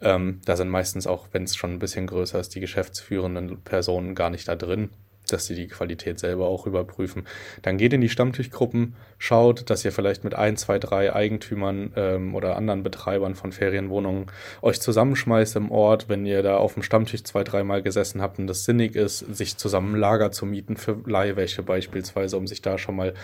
Ähm, 0.00 0.40
da 0.44 0.56
sind 0.56 0.68
meistens 0.68 1.06
auch, 1.06 1.28
wenn 1.32 1.44
es 1.44 1.56
schon 1.56 1.72
ein 1.72 1.78
bisschen 1.78 2.06
größer 2.06 2.38
ist, 2.38 2.54
die 2.54 2.60
geschäftsführenden 2.60 3.62
Personen 3.62 4.14
gar 4.14 4.30
nicht 4.30 4.48
da 4.48 4.56
drin 4.56 4.90
dass 5.32 5.46
sie 5.46 5.54
die 5.54 5.68
Qualität 5.68 6.18
selber 6.18 6.46
auch 6.46 6.66
überprüfen. 6.66 7.26
Dann 7.62 7.78
geht 7.78 7.92
in 7.92 8.00
die 8.00 8.08
Stammtischgruppen, 8.08 8.94
schaut, 9.18 9.70
dass 9.70 9.84
ihr 9.84 9.92
vielleicht 9.92 10.24
mit 10.24 10.34
ein, 10.34 10.56
zwei, 10.56 10.78
drei 10.78 11.14
Eigentümern 11.14 11.92
ähm, 11.96 12.34
oder 12.34 12.56
anderen 12.56 12.82
Betreibern 12.82 13.34
von 13.34 13.52
Ferienwohnungen 13.52 14.26
euch 14.62 14.80
zusammenschmeißt 14.80 15.56
im 15.56 15.70
Ort, 15.70 16.08
wenn 16.08 16.26
ihr 16.26 16.42
da 16.42 16.56
auf 16.56 16.74
dem 16.74 16.82
Stammtisch 16.82 17.24
zwei, 17.24 17.44
dreimal 17.44 17.82
gesessen 17.82 18.22
habt 18.22 18.38
und 18.38 18.46
das 18.46 18.64
sinnig 18.64 18.96
ist, 18.96 19.18
sich 19.18 19.56
zusammen 19.56 19.96
Lager 19.96 20.30
zu 20.32 20.46
mieten 20.46 20.76
für 20.76 20.98
Leihwäsche 21.06 21.62
beispielsweise, 21.62 22.36
um 22.36 22.46
sich 22.46 22.62
da 22.62 22.78
schon 22.78 22.96
mal 22.96 23.14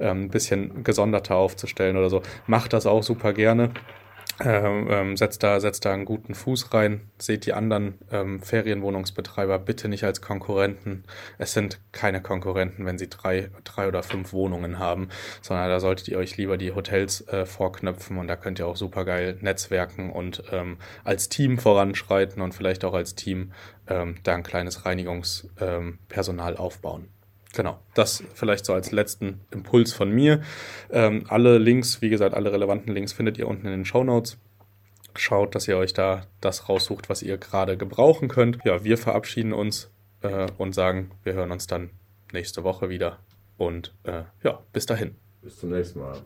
ähm, 0.00 0.24
ein 0.24 0.28
bisschen 0.28 0.84
gesonderter 0.84 1.36
aufzustellen 1.36 1.96
oder 1.96 2.10
so. 2.10 2.22
Macht 2.46 2.72
das 2.72 2.86
auch 2.86 3.02
super 3.02 3.32
gerne. 3.32 3.70
Ähm, 4.40 4.88
ähm, 4.90 5.16
setzt, 5.16 5.42
da, 5.42 5.60
setzt 5.60 5.84
da 5.84 5.92
einen 5.92 6.04
guten 6.04 6.34
Fuß 6.34 6.74
rein. 6.74 7.10
Seht 7.18 7.46
die 7.46 7.52
anderen 7.52 7.98
ähm, 8.10 8.40
Ferienwohnungsbetreiber 8.42 9.58
bitte 9.58 9.88
nicht 9.88 10.04
als 10.04 10.20
Konkurrenten. 10.20 11.04
Es 11.38 11.52
sind 11.52 11.80
keine 11.92 12.20
Konkurrenten, 12.20 12.84
wenn 12.84 12.98
sie 12.98 13.08
drei, 13.08 13.50
drei 13.62 13.86
oder 13.86 14.02
fünf 14.02 14.32
Wohnungen 14.32 14.78
haben, 14.78 15.08
sondern 15.40 15.68
da 15.68 15.78
solltet 15.78 16.08
ihr 16.08 16.18
euch 16.18 16.36
lieber 16.36 16.56
die 16.56 16.72
Hotels 16.72 17.26
äh, 17.28 17.46
vorknöpfen 17.46 18.18
und 18.18 18.26
da 18.26 18.36
könnt 18.36 18.58
ihr 18.58 18.66
auch 18.66 18.76
super 18.76 19.04
geil 19.04 19.38
netzwerken 19.40 20.10
und 20.10 20.42
ähm, 20.50 20.78
als 21.04 21.28
Team 21.28 21.58
voranschreiten 21.58 22.42
und 22.42 22.54
vielleicht 22.54 22.84
auch 22.84 22.94
als 22.94 23.14
Team 23.14 23.52
ähm, 23.86 24.16
da 24.24 24.34
ein 24.34 24.42
kleines 24.42 24.84
Reinigungspersonal 24.84 26.56
aufbauen. 26.56 27.08
Genau, 27.54 27.78
das 27.94 28.24
vielleicht 28.34 28.64
so 28.64 28.72
als 28.72 28.90
letzten 28.90 29.40
Impuls 29.50 29.92
von 29.92 30.10
mir. 30.10 30.42
Ähm, 30.90 31.24
alle 31.28 31.58
Links, 31.58 32.02
wie 32.02 32.08
gesagt, 32.08 32.34
alle 32.34 32.52
relevanten 32.52 32.92
Links 32.92 33.12
findet 33.12 33.38
ihr 33.38 33.46
unten 33.46 33.66
in 33.66 33.72
den 33.72 33.84
Show 33.84 34.02
Notes. 34.02 34.38
Schaut, 35.16 35.54
dass 35.54 35.68
ihr 35.68 35.76
euch 35.76 35.92
da 35.92 36.26
das 36.40 36.68
raussucht, 36.68 37.08
was 37.08 37.22
ihr 37.22 37.38
gerade 37.38 37.76
gebrauchen 37.76 38.28
könnt. 38.28 38.58
Ja, 38.64 38.82
wir 38.82 38.98
verabschieden 38.98 39.52
uns 39.52 39.90
äh, 40.22 40.48
und 40.58 40.74
sagen, 40.74 41.12
wir 41.22 41.34
hören 41.34 41.52
uns 41.52 41.68
dann 41.68 41.90
nächste 42.32 42.64
Woche 42.64 42.88
wieder. 42.88 43.20
Und 43.56 43.94
äh, 44.02 44.22
ja, 44.42 44.60
bis 44.72 44.86
dahin. 44.86 45.14
Bis 45.40 45.58
zum 45.58 45.70
nächsten 45.70 46.00
Mal. 46.00 46.20